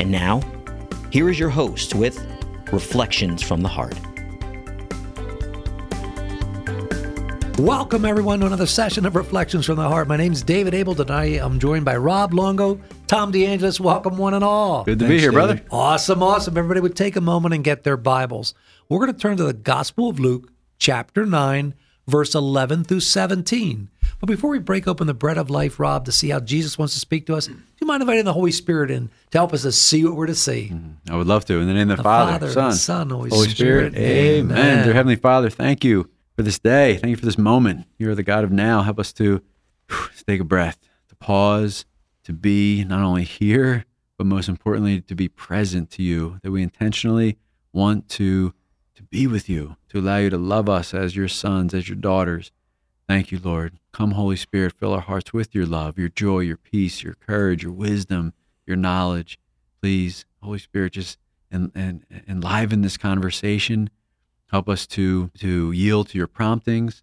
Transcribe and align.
And 0.00 0.10
now, 0.10 0.40
here 1.12 1.28
is 1.28 1.38
your 1.38 1.50
host 1.50 1.94
with 1.94 2.18
Reflections 2.72 3.42
from 3.42 3.60
the 3.60 3.68
Heart. 3.68 3.98
Welcome, 7.58 8.06
everyone, 8.06 8.40
to 8.40 8.46
another 8.46 8.64
session 8.64 9.04
of 9.04 9.14
Reflections 9.14 9.66
from 9.66 9.76
the 9.76 9.86
Heart. 9.86 10.08
My 10.08 10.16
name 10.16 10.32
is 10.32 10.42
David 10.42 10.72
Abel. 10.72 10.94
Tonight 10.94 11.38
I'm 11.42 11.58
joined 11.58 11.84
by 11.84 11.98
Rob 11.98 12.32
Longo, 12.32 12.80
Tom 13.08 13.30
DeAngelis. 13.30 13.78
Welcome, 13.78 14.16
one 14.16 14.32
and 14.32 14.42
all. 14.42 14.84
Good 14.84 15.00
to 15.00 15.04
Thanks, 15.04 15.16
be 15.16 15.20
here, 15.20 15.32
David. 15.32 15.34
brother. 15.34 15.62
Awesome, 15.70 16.22
awesome. 16.22 16.56
Everybody 16.56 16.80
would 16.80 16.96
take 16.96 17.16
a 17.16 17.20
moment 17.20 17.52
and 17.52 17.62
get 17.62 17.84
their 17.84 17.98
Bibles. 17.98 18.54
We're 18.88 19.00
going 19.00 19.12
to 19.12 19.20
turn 19.20 19.36
to 19.36 19.44
the 19.44 19.52
Gospel 19.52 20.08
of 20.08 20.18
Luke, 20.18 20.50
chapter 20.78 21.26
9, 21.26 21.74
verse 22.06 22.34
11 22.34 22.84
through 22.84 23.00
17. 23.00 23.90
But 24.20 24.26
before 24.26 24.50
we 24.50 24.58
break 24.58 24.86
open 24.86 25.06
the 25.06 25.14
bread 25.14 25.38
of 25.38 25.48
life, 25.48 25.80
Rob, 25.80 26.04
to 26.04 26.12
see 26.12 26.28
how 26.28 26.40
Jesus 26.40 26.76
wants 26.76 26.92
to 26.92 27.00
speak 27.00 27.26
to 27.26 27.34
us, 27.34 27.46
do 27.46 27.56
you 27.80 27.86
mind 27.86 28.02
inviting 28.02 28.26
the 28.26 28.34
Holy 28.34 28.52
Spirit 28.52 28.90
in 28.90 29.08
to 29.30 29.38
help 29.38 29.54
us 29.54 29.62
to 29.62 29.72
see 29.72 30.04
what 30.04 30.14
we're 30.14 30.26
to 30.26 30.34
see? 30.34 30.68
Mm-hmm. 30.70 31.10
I 31.10 31.16
would 31.16 31.26
love 31.26 31.46
to. 31.46 31.58
In 31.58 31.66
the 31.66 31.72
name 31.72 31.90
of 31.90 31.96
the, 31.96 31.96
the 31.96 32.02
Father, 32.02 32.32
Father, 32.32 32.52
Son, 32.52 32.72
Son, 32.74 33.10
Holy, 33.10 33.30
Holy 33.30 33.48
Spirit. 33.48 33.94
Spirit. 33.94 33.96
Amen. 33.96 34.58
Amen. 34.58 34.84
Dear 34.84 34.92
Heavenly 34.92 35.16
Father, 35.16 35.48
thank 35.48 35.84
you 35.84 36.10
for 36.36 36.42
this 36.42 36.58
day. 36.58 36.98
Thank 36.98 37.10
you 37.10 37.16
for 37.16 37.24
this 37.24 37.38
moment. 37.38 37.86
You 37.96 38.10
are 38.10 38.14
the 38.14 38.22
God 38.22 38.44
of 38.44 38.52
now. 38.52 38.82
Help 38.82 38.98
us 38.98 39.10
to 39.14 39.40
whew, 39.88 40.08
take 40.26 40.40
a 40.40 40.44
breath, 40.44 40.78
to 41.08 41.16
pause, 41.16 41.86
to 42.24 42.34
be 42.34 42.84
not 42.84 43.00
only 43.00 43.24
here, 43.24 43.86
but 44.18 44.26
most 44.26 44.50
importantly, 44.50 45.00
to 45.00 45.14
be 45.14 45.28
present 45.28 45.90
to 45.92 46.02
you, 46.02 46.38
that 46.42 46.50
we 46.50 46.62
intentionally 46.62 47.38
want 47.72 48.10
to 48.10 48.52
to 48.96 49.02
be 49.04 49.26
with 49.26 49.48
you, 49.48 49.76
to 49.88 49.98
allow 49.98 50.18
you 50.18 50.28
to 50.28 50.36
love 50.36 50.68
us 50.68 50.92
as 50.92 51.16
your 51.16 51.28
sons, 51.28 51.72
as 51.72 51.88
your 51.88 51.96
daughters. 51.96 52.52
Thank 53.08 53.32
you, 53.32 53.40
Lord. 53.42 53.79
Come, 53.92 54.12
Holy 54.12 54.36
Spirit, 54.36 54.72
fill 54.72 54.92
our 54.92 55.00
hearts 55.00 55.32
with 55.32 55.54
your 55.54 55.66
love, 55.66 55.98
your 55.98 56.08
joy, 56.08 56.40
your 56.40 56.56
peace, 56.56 57.02
your 57.02 57.14
courage, 57.14 57.62
your 57.62 57.72
wisdom, 57.72 58.32
your 58.66 58.76
knowledge. 58.76 59.38
Please, 59.82 60.24
Holy 60.42 60.58
Spirit, 60.58 60.92
just 60.92 61.18
and 61.50 62.04
enliven 62.28 62.82
this 62.82 62.96
conversation. 62.96 63.90
Help 64.50 64.68
us 64.68 64.86
to 64.86 65.30
to 65.38 65.72
yield 65.72 66.08
to 66.08 66.18
your 66.18 66.28
promptings. 66.28 67.02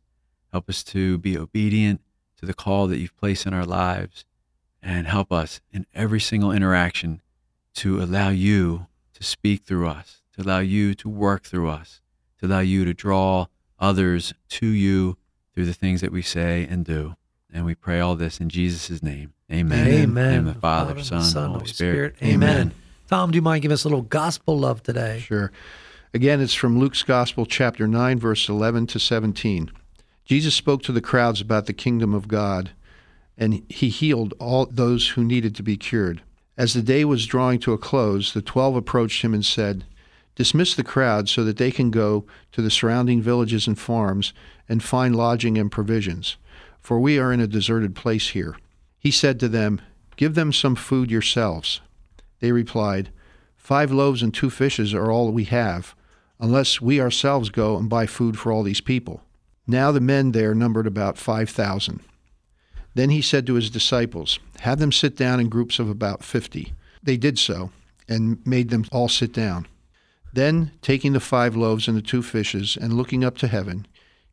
Help 0.52 0.70
us 0.70 0.84
to 0.86 1.18
be 1.18 1.38
obedient 1.38 2.02
to 2.38 2.46
the 2.46 2.54
call 2.54 2.88
that 2.88 2.98
you've 2.98 3.18
placed 3.18 3.46
in 3.46 3.54
our 3.54 3.66
lives, 3.66 4.26
and 4.82 5.08
help 5.08 5.32
us 5.32 5.60
in 5.72 5.86
every 5.94 6.20
single 6.20 6.52
interaction 6.52 7.22
to 7.74 8.02
allow 8.02 8.30
you 8.30 8.88
to 9.14 9.24
speak 9.24 9.64
through 9.64 9.88
us, 9.88 10.22
to 10.34 10.42
allow 10.42 10.60
you 10.60 10.94
to 10.94 11.10
work 11.10 11.44
through 11.44 11.70
us, 11.70 12.02
to 12.40 12.46
allow 12.46 12.60
you 12.60 12.86
to 12.86 12.94
draw 12.94 13.48
others 13.80 14.34
to 14.48 14.68
you 14.68 15.18
through 15.58 15.66
the 15.66 15.74
things 15.74 16.02
that 16.02 16.12
we 16.12 16.22
say 16.22 16.68
and 16.70 16.86
do. 16.86 17.16
And 17.52 17.66
we 17.66 17.74
pray 17.74 18.00
all 18.00 18.16
this 18.16 18.40
in 18.40 18.48
Jesus' 18.48 19.02
name. 19.02 19.34
Amen. 19.52 19.88
Amen. 19.88 20.34
In 20.36 20.46
the, 20.46 20.54
the 20.54 20.60
Father, 20.60 20.92
Father 20.92 21.04
Son, 21.04 21.24
Son, 21.24 21.50
Holy 21.50 21.66
Spirit. 21.66 22.16
Spirit. 22.18 22.36
Amen. 22.36 22.50
Amen. 22.50 22.72
Tom, 23.10 23.32
do 23.32 23.38
you 23.38 23.42
mind 23.42 23.64
giving 23.64 23.74
us 23.74 23.84
a 23.84 23.88
little 23.88 24.04
gospel 24.04 24.60
love 24.60 24.84
today? 24.84 25.18
Sure. 25.18 25.52
Again, 26.14 26.42
it's 26.42 26.54
from 26.54 26.78
Luke's 26.78 27.02
Gospel, 27.02 27.48
chapter 27.48 27.88
9, 27.88 28.20
verse 28.20 28.48
11 28.48 28.86
to 28.86 29.00
17. 29.00 29.72
Jesus 30.26 30.54
spoke 30.54 30.84
to 30.84 30.92
the 30.92 31.02
crowds 31.02 31.42
about 31.42 31.66
the 31.66 31.74
kingdom 31.74 32.14
of 32.14 32.28
God, 32.28 32.70
and 33.36 33.64
he 33.68 33.90
healed 33.90 34.36
all 34.40 34.68
those 34.68 35.10
who 35.10 35.24
needed 35.24 35.56
to 35.56 35.64
be 35.64 35.76
cured. 35.76 36.22
As 36.56 36.76
the 36.76 36.84
day 36.84 37.04
was 37.04 37.26
drawing 37.26 37.58
to 37.62 37.74
a 37.74 37.80
close, 37.80 38.32
the 38.32 38.44
twelve 38.44 38.76
approached 38.76 39.24
him 39.24 39.34
and 39.34 39.44
said, 39.44 39.86
Dismiss 40.36 40.76
the 40.76 40.84
crowd 40.84 41.28
so 41.30 41.44
that 41.46 41.58
they 41.58 41.72
can 41.72 41.90
go 41.90 42.26
to 42.52 42.62
the 42.62 42.70
surrounding 42.70 43.24
villages 43.24 43.66
and 43.66 43.80
farms 43.80 44.34
and 44.70 44.84
find 44.84 45.16
lodging 45.16 45.58
and 45.58 45.72
provisions, 45.72 46.38
for 46.80 47.00
we 47.00 47.18
are 47.20 47.34
in 47.34 47.40
a 47.40 47.48
deserted 47.48 47.96
place 47.96 48.30
here. 48.30 48.58
He 49.00 49.12
said 49.12 49.40
to 49.40 49.48
them, 49.48 49.82
Give 50.16 50.36
them 50.36 50.52
some 50.52 50.76
food 50.76 51.12
yourselves. 51.12 51.82
They 52.40 52.52
replied, 52.52 53.10
Five 53.56 53.92
loaves 53.92 54.24
and 54.24 54.34
two 54.34 54.50
fishes 54.50 54.94
are 54.94 55.12
all 55.12 55.32
we 55.32 55.44
have, 55.46 55.96
unless 56.40 56.82
we 56.82 57.02
ourselves 57.02 57.50
go 57.50 57.78
and 57.78 57.90
buy 57.90 58.06
food 58.06 58.38
for 58.38 58.52
all 58.52 58.64
these 58.64 58.82
people. 58.82 59.22
Now 59.68 59.92
the 59.92 60.00
men 60.00 60.32
there 60.32 60.56
numbered 60.56 60.88
about 60.88 61.18
five 61.18 61.50
thousand. 61.50 62.00
Then 62.94 63.10
he 63.10 63.22
said 63.22 63.46
to 63.46 63.56
his 63.56 63.70
disciples, 63.70 64.40
Have 64.62 64.80
them 64.80 64.92
sit 64.92 65.16
down 65.16 65.40
in 65.40 65.50
groups 65.50 65.80
of 65.80 65.90
about 65.90 66.24
fifty. 66.24 66.74
They 67.04 67.18
did 67.18 67.38
so, 67.38 67.72
and 68.08 68.46
made 68.46 68.70
them 68.70 68.86
all 68.92 69.10
sit 69.10 69.34
down. 69.34 69.68
Then, 70.34 70.72
taking 70.82 71.14
the 71.14 71.20
five 71.20 71.56
loaves 71.56 71.88
and 71.88 71.98
the 71.98 72.02
two 72.02 72.22
fishes, 72.22 72.78
and 72.80 72.94
looking 72.94 73.24
up 73.24 73.38
to 73.40 73.48
heaven, 73.48 73.86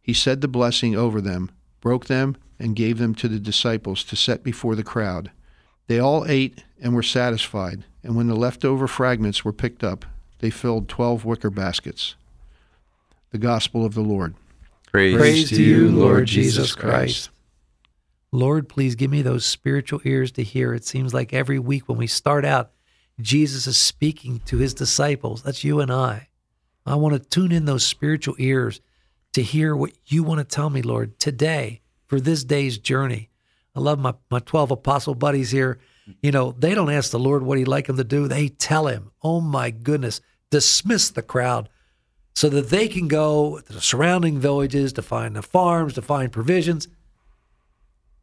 he 0.04 0.12
said 0.12 0.42
the 0.42 0.48
blessing 0.48 0.94
over 0.94 1.19
them, 1.19 1.50
broke 1.81 2.09
them, 2.09 2.37
and 2.59 2.76
gave 2.76 2.98
them 2.98 3.15
to 3.15 3.26
the 3.26 3.38
disciples 3.38 4.04
to 4.04 4.15
set 4.15 4.44
before 4.44 4.76
the 4.76 4.84
crowd. 4.84 5.31
They 5.87 5.98
all 5.98 6.26
ate 6.28 6.62
and 6.78 6.94
were 6.94 7.03
satisfied, 7.03 7.84
and 8.03 8.15
when 8.15 8.26
the 8.26 8.37
leftover 8.37 8.87
fragments 8.87 9.47
were 9.47 9.53
picked 9.53 9.82
up, 9.82 10.04
they 10.41 10.50
filled 10.50 10.91
twelve 10.91 11.25
wicker 11.25 11.48
baskets. 11.48 12.16
The 13.31 13.38
Gospel 13.38 13.87
of 13.87 13.94
the 13.94 14.03
Lord. 14.03 14.34
Praise, 14.92 15.16
Praise 15.16 15.48
to 15.48 15.62
you, 15.62 15.91
Lord 15.91 16.26
Jesus 16.26 16.75
Christ. 16.75 17.31
Lord, 18.31 18.69
please 18.69 18.94
give 18.94 19.10
me 19.10 19.22
those 19.22 19.47
spiritual 19.47 20.03
ears 20.04 20.32
to 20.32 20.42
hear. 20.42 20.75
It 20.75 20.84
seems 20.84 21.15
like 21.15 21.32
every 21.32 21.59
week 21.59 21.88
when 21.88 21.97
we 21.97 22.06
start 22.06 22.44
out, 22.44 22.72
Jesus 23.19 23.66
is 23.66 23.78
speaking 23.78 24.42
to 24.44 24.59
his 24.59 24.75
disciples. 24.75 25.42
That's 25.42 25.65
you 25.65 25.81
and 25.81 25.91
I. 25.91 26.28
I 26.84 26.97
want 26.97 27.15
to 27.15 27.26
tune 27.26 27.53
in 27.53 27.65
those 27.65 27.86
spiritual 27.86 28.34
ears 28.38 28.82
to 29.34 29.43
hear 29.43 29.77
what 29.77 29.93
you 30.06 30.22
want 30.22 30.39
to 30.39 30.45
tell 30.45 30.71
me, 30.71 30.83
Lord, 30.83 31.19
today 31.19 31.83
for 32.06 32.21
this 32.21 32.45
day's 32.45 32.78
journey. 32.78 33.31
I 33.77 33.81
love 33.81 33.99
my, 33.99 34.15
my 34.31 34.39
12 34.39 34.71
apostle 34.71 35.15
buddies 35.15 35.50
here. 35.50 35.78
You 36.22 36.31
know, 36.31 36.53
they 36.53 36.75
don't 36.75 36.91
ask 36.91 37.11
the 37.11 37.19
Lord 37.19 37.43
what 37.43 37.59
he'd 37.59 37.69
like 37.69 37.87
them 37.87 37.97
to 37.97 38.05
do. 38.05 38.28
They 38.28 38.49
tell 38.49 38.87
him, 38.87 39.11
oh 39.22 39.41
my 39.41 39.71
goodness, 39.71 40.21
dismiss 40.50 41.11
the 41.11 41.22
crowd 41.22 41.69
so 42.34 42.49
that 42.49 42.71
they 42.71 42.89
can 42.89 43.09
go 43.09 43.61
to 43.61 43.72
the 43.72 43.81
surrounding 43.81 44.39
villages 44.39 44.93
to 44.95 45.03
find 45.03 45.34
the 45.34 45.43
farms, 45.43 45.95
to 45.95 46.03
find 46.03 46.31
provisions. 46.31 46.89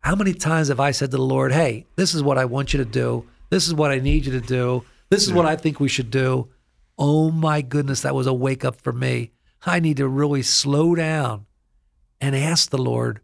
How 0.01 0.15
many 0.15 0.33
times 0.33 0.69
have 0.69 0.79
I 0.79 0.91
said 0.91 1.11
to 1.11 1.17
the 1.17 1.23
Lord, 1.23 1.51
hey, 1.51 1.85
this 1.95 2.13
is 2.13 2.23
what 2.23 2.37
I 2.37 2.45
want 2.45 2.73
you 2.73 2.77
to 2.77 2.89
do? 2.89 3.27
This 3.49 3.67
is 3.67 3.73
what 3.73 3.91
I 3.91 3.99
need 3.99 4.25
you 4.25 4.31
to 4.33 4.41
do. 4.41 4.85
This 5.09 5.27
is 5.27 5.33
what 5.33 5.45
I 5.45 5.57
think 5.57 5.79
we 5.79 5.89
should 5.89 6.09
do. 6.09 6.49
Oh 6.97 7.31
my 7.31 7.61
goodness, 7.61 8.01
that 8.01 8.15
was 8.15 8.27
a 8.27 8.33
wake 8.33 8.63
up 8.63 8.79
for 8.81 8.93
me. 8.93 9.31
I 9.63 9.79
need 9.79 9.97
to 9.97 10.07
really 10.07 10.41
slow 10.41 10.95
down 10.95 11.45
and 12.19 12.35
ask 12.35 12.69
the 12.69 12.81
Lord, 12.81 13.21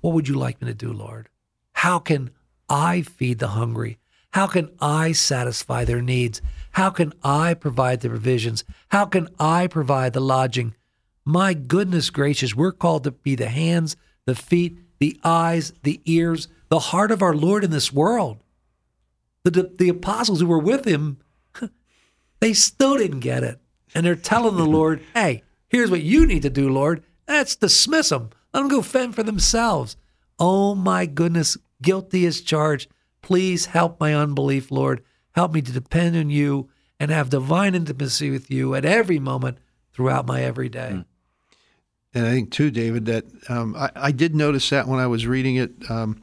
what 0.00 0.14
would 0.14 0.28
you 0.28 0.34
like 0.34 0.60
me 0.60 0.68
to 0.68 0.74
do, 0.74 0.92
Lord? 0.92 1.28
How 1.72 1.98
can 1.98 2.30
I 2.68 3.02
feed 3.02 3.38
the 3.38 3.48
hungry? 3.48 3.98
How 4.32 4.48
can 4.48 4.70
I 4.80 5.12
satisfy 5.12 5.84
their 5.84 6.02
needs? 6.02 6.42
How 6.72 6.90
can 6.90 7.12
I 7.22 7.54
provide 7.54 8.00
the 8.00 8.08
provisions? 8.08 8.64
How 8.88 9.06
can 9.06 9.28
I 9.38 9.68
provide 9.68 10.12
the 10.12 10.20
lodging? 10.20 10.74
My 11.24 11.54
goodness 11.54 12.10
gracious, 12.10 12.54
we're 12.54 12.72
called 12.72 13.04
to 13.04 13.12
be 13.12 13.36
the 13.36 13.48
hands, 13.48 13.96
the 14.26 14.34
feet, 14.34 14.78
the 14.98 15.18
eyes, 15.22 15.72
the 15.84 16.00
ears, 16.04 16.48
the 16.68 16.80
heart 16.80 17.10
of 17.10 17.22
our 17.22 17.34
Lord 17.34 17.64
in 17.64 17.70
this 17.70 17.92
world. 17.92 18.42
The, 19.44 19.70
the 19.78 19.88
apostles 19.88 20.40
who 20.40 20.46
were 20.46 20.58
with 20.58 20.84
him, 20.84 21.18
they 22.40 22.52
still 22.52 22.96
didn't 22.96 23.20
get 23.20 23.44
it. 23.44 23.60
And 23.94 24.04
they're 24.04 24.16
telling 24.16 24.56
the 24.56 24.66
Lord, 24.66 25.02
hey, 25.14 25.42
here's 25.68 25.90
what 25.90 26.02
you 26.02 26.26
need 26.26 26.42
to 26.42 26.50
do, 26.50 26.68
Lord. 26.68 27.04
That's 27.26 27.56
dismiss 27.56 28.08
them. 28.08 28.30
Let 28.52 28.60
them 28.60 28.68
go 28.68 28.82
fend 28.82 29.14
for 29.14 29.22
themselves. 29.22 29.96
Oh 30.38 30.74
my 30.74 31.06
goodness, 31.06 31.56
guilty 31.80 32.26
as 32.26 32.40
charged. 32.40 32.90
Please 33.22 33.66
help 33.66 34.00
my 34.00 34.14
unbelief, 34.14 34.70
Lord. 34.70 35.02
Help 35.32 35.52
me 35.52 35.62
to 35.62 35.72
depend 35.72 36.16
on 36.16 36.30
you 36.30 36.68
and 37.00 37.10
have 37.10 37.30
divine 37.30 37.74
intimacy 37.74 38.30
with 38.30 38.50
you 38.50 38.74
at 38.74 38.84
every 38.84 39.18
moment 39.18 39.58
throughout 39.92 40.26
my 40.26 40.42
everyday. 40.42 40.90
Mm. 40.92 41.04
And 42.14 42.26
I 42.26 42.30
think 42.30 42.52
too, 42.52 42.70
David, 42.70 43.06
that 43.06 43.24
um, 43.48 43.74
I, 43.76 43.90
I, 43.96 44.12
did 44.12 44.36
notice 44.36 44.70
that 44.70 44.86
when 44.86 45.00
I 45.00 45.08
was 45.08 45.26
reading 45.26 45.56
it, 45.56 45.72
um, 45.90 46.22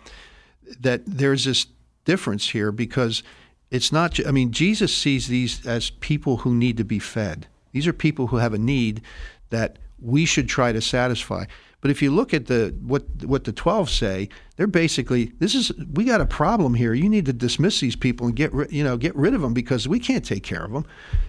that 0.80 1.02
there's 1.06 1.44
this 1.44 1.68
difference 2.06 2.50
here 2.50 2.72
because 2.72 3.24
it's 3.70 3.92
not, 3.92 4.26
I 4.26 4.32
mean, 4.32 4.52
Jesus 4.52 4.96
sees 4.96 5.28
these 5.28 5.66
as 5.66 5.90
people 5.90 6.38
who 6.38 6.56
need 6.56 6.78
to 6.78 6.86
be 6.86 7.00
fed. 7.00 7.48
These 7.72 7.88
are 7.88 7.94
people 7.94 8.28
who 8.28 8.38
have 8.38 8.54
a 8.54 8.58
need 8.58 9.02
that 9.50 9.78
we 10.00 10.26
should 10.26 10.48
try 10.50 10.72
to 10.72 10.82
satisfy. 10.82 11.46
But 11.82 11.90
if 11.92 12.02
you 12.02 12.12
look 12.12 12.34
at 12.34 12.46
the 12.46 12.76
what 12.82 13.04
what 13.24 13.44
the 13.44 13.52
twelve 13.52 13.90
say, 13.90 14.30
they're 14.56 14.68
basically 14.68 15.32
this 15.40 15.56
is 15.56 15.72
we 15.94 16.04
got 16.06 16.22
a 16.22 16.26
problem 16.26 16.76
here. 16.76 16.94
You 16.94 17.10
need 17.10 17.26
to 17.26 17.34
dismiss 17.34 17.80
these 17.80 17.96
people 17.96 18.28
and 18.28 18.36
get 18.36 18.52
you 18.72 18.84
know 18.84 18.98
get 18.98 19.16
rid 19.16 19.34
of 19.34 19.42
them 19.42 19.54
because 19.54 19.88
we 19.88 20.00
can't 20.00 20.24
take 20.24 20.44
care 20.44 20.64
of 20.64 20.72
them. 20.72 20.86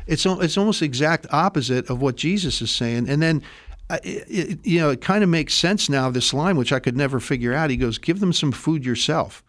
It's 0.07 0.27
it's 0.27 0.59
almost 0.59 0.81
the 0.81 0.87
exact 0.87 1.27
opposite 1.31 1.89
of 1.89 2.03
what 2.03 2.17
Jesus 2.17 2.61
is 2.63 2.71
saying. 2.71 3.09
And 3.09 3.23
then. 3.23 3.43
uh, 3.91 3.99
It, 4.05 4.27
it, 4.29 4.67
you 4.67 4.79
know, 4.81 4.91
it 4.91 5.01
kind 5.01 5.25
of 5.25 5.31
makes 5.31 5.55
sense 5.55 5.89
now. 5.89 6.11
This 6.11 6.33
line, 6.33 6.57
which 6.57 6.73
I 6.73 6.81
could 6.81 6.97
never 6.97 7.21
figure 7.21 7.53
out, 7.55 7.71
he 7.71 7.77
goes, 7.77 7.99
"Give 7.99 8.21
them 8.21 8.33
some 8.33 8.53
food 8.53 8.85
yourself." 8.85 9.43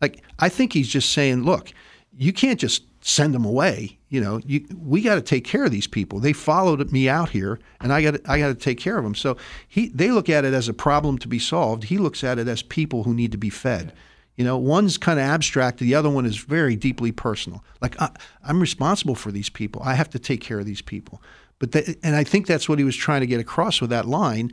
Like 0.00 0.22
I 0.38 0.48
think 0.48 0.72
he's 0.72 0.88
just 0.88 1.10
saying, 1.12 1.44
look, 1.44 1.72
you 2.16 2.32
can't 2.32 2.60
just 2.60 2.82
send 3.06 3.34
them 3.34 3.44
away. 3.44 3.98
You 4.08 4.20
know, 4.20 4.40
you, 4.46 4.66
we 4.74 5.02
got 5.02 5.16
to 5.16 5.20
take 5.20 5.44
care 5.44 5.64
of 5.64 5.70
these 5.70 5.86
people. 5.86 6.20
They 6.20 6.32
followed 6.32 6.90
me 6.90 7.06
out 7.06 7.28
here, 7.28 7.60
and 7.80 7.92
I 7.92 8.02
got 8.02 8.14
I 8.28 8.38
got 8.38 8.48
to 8.48 8.54
take 8.54 8.78
care 8.78 8.96
of 8.96 9.04
them. 9.04 9.14
So 9.14 9.36
he 9.68 9.88
they 9.88 10.10
look 10.10 10.30
at 10.30 10.44
it 10.44 10.54
as 10.54 10.68
a 10.68 10.74
problem 10.74 11.18
to 11.18 11.28
be 11.28 11.38
solved. 11.38 11.84
He 11.84 11.98
looks 11.98 12.24
at 12.24 12.38
it 12.38 12.48
as 12.48 12.62
people 12.62 13.04
who 13.04 13.12
need 13.12 13.30
to 13.32 13.38
be 13.38 13.50
fed. 13.50 13.92
You 14.36 14.44
know, 14.44 14.56
one's 14.56 14.96
kind 14.96 15.20
of 15.20 15.26
abstract. 15.26 15.78
The 15.78 15.94
other 15.94 16.08
one 16.10 16.24
is 16.24 16.38
very 16.38 16.76
deeply 16.76 17.12
personal. 17.12 17.62
Like 17.82 18.00
I, 18.00 18.10
I'm 18.42 18.58
responsible 18.58 19.14
for 19.14 19.30
these 19.30 19.50
people. 19.50 19.82
I 19.84 19.94
have 19.94 20.08
to 20.10 20.18
take 20.18 20.40
care 20.40 20.58
of 20.58 20.66
these 20.66 20.82
people. 20.82 21.22
But 21.58 21.72
they, 21.72 21.96
and 22.02 22.16
I 22.16 22.24
think 22.24 22.46
that's 22.46 22.68
what 22.68 22.78
he 22.78 22.84
was 22.84 22.96
trying 22.96 23.20
to 23.20 23.26
get 23.26 23.38
across 23.38 23.80
with 23.80 23.90
that 23.90 24.06
line. 24.06 24.50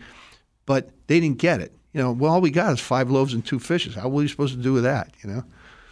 But 0.66 0.90
they 1.08 1.20
didn't 1.22 1.40
get 1.40 1.62
it. 1.62 1.74
You 1.94 2.02
know, 2.02 2.12
well, 2.12 2.34
all 2.34 2.42
we 2.42 2.52
got 2.52 2.74
is 2.74 2.80
five 2.80 3.10
loaves 3.10 3.34
and 3.34 3.46
two 3.46 3.60
fishes. 3.60 3.96
How 3.96 4.10
were 4.10 4.22
you 4.22 4.28
supposed 4.28 4.56
to 4.56 4.62
do 4.62 4.74
with 4.74 4.84
that? 4.84 5.14
You 5.24 5.30
know. 5.30 5.44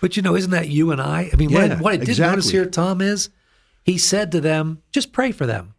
But 0.01 0.15
you 0.15 0.23
know, 0.23 0.35
isn't 0.35 0.51
that 0.51 0.69
you 0.69 0.91
and 0.91 1.01
I? 1.01 1.29
I 1.31 1.35
mean, 1.35 1.51
what, 1.51 1.63
I, 1.63 1.65
Yeah, 1.67 1.79
what 1.79 1.93
I 1.93 1.97
did 1.97 2.07
notice 2.19 2.45
exactly. 2.45 2.51
here, 2.51 2.65
Tom, 2.65 3.01
is 3.01 3.29
he 3.83 3.97
said 3.97 4.31
to 4.31 4.41
them, 4.41 4.81
just 4.91 5.11
pray 5.11 5.31
for 5.31 5.45
them. 5.45 5.73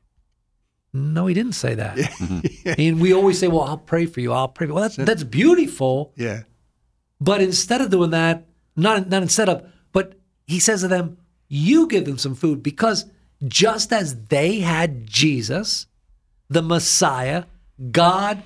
No, 0.92 1.26
he 1.26 1.34
didn't 1.34 1.52
say 1.52 1.74
that. 1.74 1.96
Mm-hmm. 1.96 2.46
And 2.80 3.00
we 3.00 3.14
always 3.14 3.38
say, 3.38 3.48
well, 3.48 3.62
I'll 3.62 3.78
pray 3.78 4.06
for 4.06 4.20
you. 4.20 4.32
I'll 4.32 4.48
pray 4.48 4.66
for 4.66 4.70
you. 4.70 4.74
Well, 4.74 4.82
that's, 4.82 4.96
that's 4.96 5.24
beautiful. 5.24 6.12
Yeah. 6.16 6.42
But 7.20 7.40
instead 7.40 7.80
of 7.80 7.90
doing 7.90 8.10
that, 8.10 8.46
not, 8.76 9.08
not 9.08 9.22
instead 9.22 9.48
of, 9.48 9.66
but 9.92 10.14
he 10.46 10.58
says 10.58 10.80
to 10.80 10.88
them, 10.88 11.18
you 11.48 11.86
give 11.86 12.04
them 12.04 12.18
some 12.18 12.34
food 12.34 12.62
because 12.62 13.06
just 13.46 13.92
as 13.92 14.24
they 14.26 14.60
had 14.60 15.06
Jesus, 15.06 15.86
the 16.48 16.62
Messiah, 16.62 17.44
God, 17.90 18.42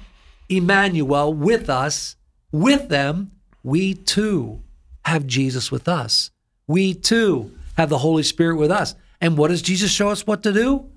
Emmanuel 0.48 1.32
with 1.32 1.70
us, 1.70 2.16
with 2.52 2.88
them, 2.88 3.32
we 3.62 3.94
too 3.94 4.63
have 5.04 5.26
Jesus 5.26 5.70
with 5.70 5.88
us. 5.88 6.30
We 6.66 6.94
too 6.94 7.52
have 7.76 7.88
the 7.88 7.98
Holy 7.98 8.22
Spirit 8.22 8.56
with 8.56 8.70
us. 8.70 8.94
And 9.20 9.36
what 9.36 9.48
does 9.48 9.62
Jesus 9.62 9.90
show 9.90 10.10
us 10.10 10.26
what 10.26 10.42
to 10.42 10.52
do? 10.52 10.90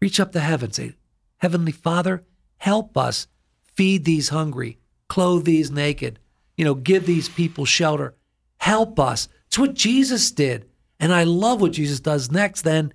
Reach 0.00 0.20
up 0.20 0.32
to 0.32 0.40
heaven, 0.40 0.72
say, 0.72 0.94
Heavenly 1.38 1.72
Father, 1.72 2.24
help 2.58 2.96
us 2.96 3.26
feed 3.74 4.04
these 4.04 4.28
hungry, 4.30 4.78
clothe 5.08 5.44
these 5.44 5.70
naked, 5.70 6.18
you 6.56 6.64
know, 6.64 6.74
give 6.74 7.06
these 7.06 7.28
people 7.28 7.64
shelter. 7.64 8.14
Help 8.58 8.98
us. 8.98 9.28
It's 9.46 9.58
what 9.58 9.74
Jesus 9.74 10.30
did. 10.30 10.68
And 11.00 11.12
I 11.12 11.24
love 11.24 11.60
what 11.60 11.72
Jesus 11.72 12.00
does 12.00 12.30
next 12.30 12.62
then. 12.62 12.92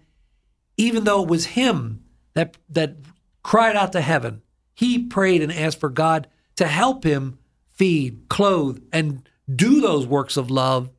Even 0.78 1.04
though 1.04 1.22
it 1.22 1.30
was 1.30 1.46
him 1.46 2.04
that 2.34 2.58
that 2.70 2.96
cried 3.44 3.76
out 3.76 3.92
to 3.92 4.02
heaven, 4.02 4.42
he 4.74 5.06
prayed 5.06 5.42
and 5.42 5.52
asked 5.52 5.80
for 5.80 5.90
God 5.90 6.28
to 6.56 6.68
help 6.68 7.04
him 7.04 7.38
feed, 7.74 8.30
clothe, 8.30 8.82
and 8.92 9.29
do 9.54 9.82
those 9.82 10.06
works 10.06 10.38
of 10.38 10.52
love. 10.52 10.90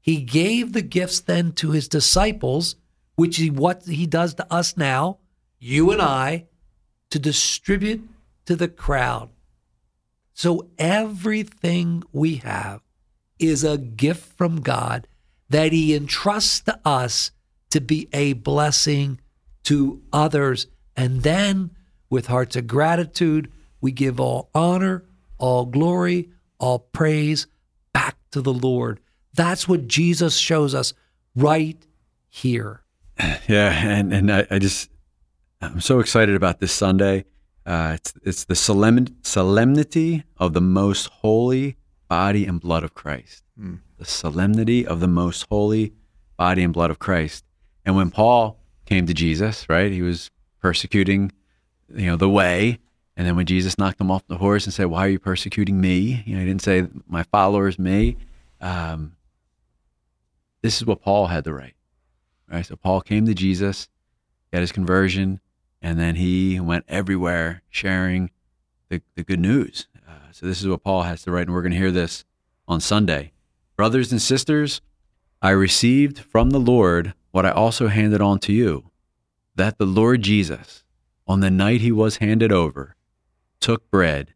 He 0.00 0.22
gave 0.22 0.72
the 0.72 0.82
gifts 0.82 1.20
then 1.20 1.52
to 1.52 1.70
his 1.70 1.88
disciples, 1.88 2.76
which 3.14 3.38
is 3.38 3.50
what 3.50 3.84
he 3.84 4.06
does 4.06 4.34
to 4.34 4.52
us 4.52 4.76
now, 4.76 5.18
you 5.58 5.92
and 5.92 6.02
I, 6.02 6.46
to 7.10 7.18
distribute 7.18 8.08
to 8.46 8.56
the 8.56 8.68
crowd. 8.68 9.30
So 10.34 10.70
everything 10.78 12.02
we 12.12 12.36
have 12.36 12.80
is 13.38 13.62
a 13.62 13.78
gift 13.78 14.36
from 14.36 14.60
God 14.60 15.06
that 15.48 15.72
he 15.72 15.94
entrusts 15.94 16.60
to 16.60 16.80
us 16.84 17.30
to 17.70 17.80
be 17.80 18.08
a 18.12 18.32
blessing 18.32 19.20
to 19.64 20.02
others. 20.12 20.66
And 20.96 21.22
then, 21.22 21.70
with 22.10 22.26
hearts 22.26 22.56
of 22.56 22.66
gratitude, 22.66 23.52
we 23.80 23.92
give 23.92 24.18
all 24.18 24.50
honor, 24.54 25.04
all 25.38 25.66
glory, 25.66 26.30
all 26.58 26.78
praise 26.78 27.46
to 28.32 28.40
the 28.40 28.52
Lord. 28.52 29.00
That's 29.34 29.66
what 29.68 29.88
Jesus 29.88 30.36
shows 30.36 30.74
us 30.74 30.92
right 31.34 31.78
here. 32.28 32.82
Yeah, 33.48 33.70
and 33.70 34.12
and 34.12 34.32
I, 34.32 34.46
I 34.50 34.58
just 34.58 34.90
I'm 35.60 35.80
so 35.80 36.00
excited 36.00 36.34
about 36.34 36.60
this 36.60 36.72
Sunday. 36.72 37.24
Uh, 37.64 37.92
it's 37.94 38.14
it's 38.24 38.44
the 38.44 38.54
solemn, 38.54 39.06
solemnity 39.22 40.24
of 40.38 40.52
the 40.52 40.60
most 40.60 41.06
holy 41.06 41.76
body 42.08 42.44
and 42.46 42.60
blood 42.60 42.82
of 42.82 42.94
Christ. 42.94 43.44
The 43.98 44.04
solemnity 44.04 44.86
of 44.86 45.00
the 45.00 45.08
most 45.08 45.46
holy 45.48 45.92
body 46.36 46.62
and 46.62 46.72
blood 46.72 46.90
of 46.90 46.98
Christ. 46.98 47.44
And 47.84 47.94
when 47.94 48.10
Paul 48.10 48.58
came 48.86 49.06
to 49.06 49.14
Jesus, 49.14 49.68
right, 49.68 49.92
he 49.92 50.02
was 50.02 50.30
persecuting, 50.60 51.32
you 51.94 52.06
know, 52.06 52.16
the 52.16 52.28
way. 52.28 52.78
And 53.16 53.26
then 53.26 53.36
when 53.36 53.46
Jesus 53.46 53.78
knocked 53.78 54.00
him 54.00 54.10
off 54.10 54.26
the 54.26 54.38
horse 54.38 54.64
and 54.64 54.72
said, 54.72 54.86
"Why 54.86 55.06
are 55.06 55.10
you 55.10 55.18
persecuting 55.18 55.80
me?" 55.80 56.22
You 56.26 56.34
know, 56.34 56.40
he 56.40 56.46
didn't 56.46 56.62
say, 56.62 56.86
"My 57.06 57.22
followers, 57.22 57.78
me." 57.78 58.16
Um, 58.60 59.16
this 60.62 60.76
is 60.76 60.86
what 60.86 61.02
Paul 61.02 61.26
had 61.26 61.44
to 61.44 61.52
write. 61.52 61.74
Right. 62.50 62.64
So 62.64 62.76
Paul 62.76 63.00
came 63.00 63.26
to 63.26 63.34
Jesus, 63.34 63.88
got 64.52 64.60
his 64.60 64.72
conversion, 64.72 65.40
and 65.80 65.98
then 65.98 66.16
he 66.16 66.60
went 66.60 66.84
everywhere 66.88 67.62
sharing 67.70 68.30
the, 68.88 69.02
the 69.16 69.24
good 69.24 69.40
news. 69.40 69.88
Uh, 70.08 70.30
so 70.32 70.46
this 70.46 70.60
is 70.60 70.68
what 70.68 70.82
Paul 70.82 71.02
has 71.02 71.22
to 71.22 71.30
write, 71.30 71.46
and 71.46 71.54
we're 71.54 71.62
going 71.62 71.72
to 71.72 71.78
hear 71.78 71.90
this 71.90 72.24
on 72.68 72.80
Sunday. 72.80 73.32
Brothers 73.76 74.12
and 74.12 74.22
sisters, 74.22 74.80
I 75.40 75.50
received 75.50 76.18
from 76.20 76.50
the 76.50 76.60
Lord 76.60 77.14
what 77.30 77.46
I 77.46 77.50
also 77.50 77.88
handed 77.88 78.20
on 78.20 78.38
to 78.40 78.52
you 78.52 78.90
that 79.54 79.78
the 79.78 79.86
Lord 79.86 80.22
Jesus, 80.22 80.84
on 81.26 81.40
the 81.40 81.50
night 81.50 81.80
he 81.80 81.92
was 81.92 82.18
handed 82.18 82.52
over, 82.52 82.96
took 83.62 83.90
bread, 83.90 84.34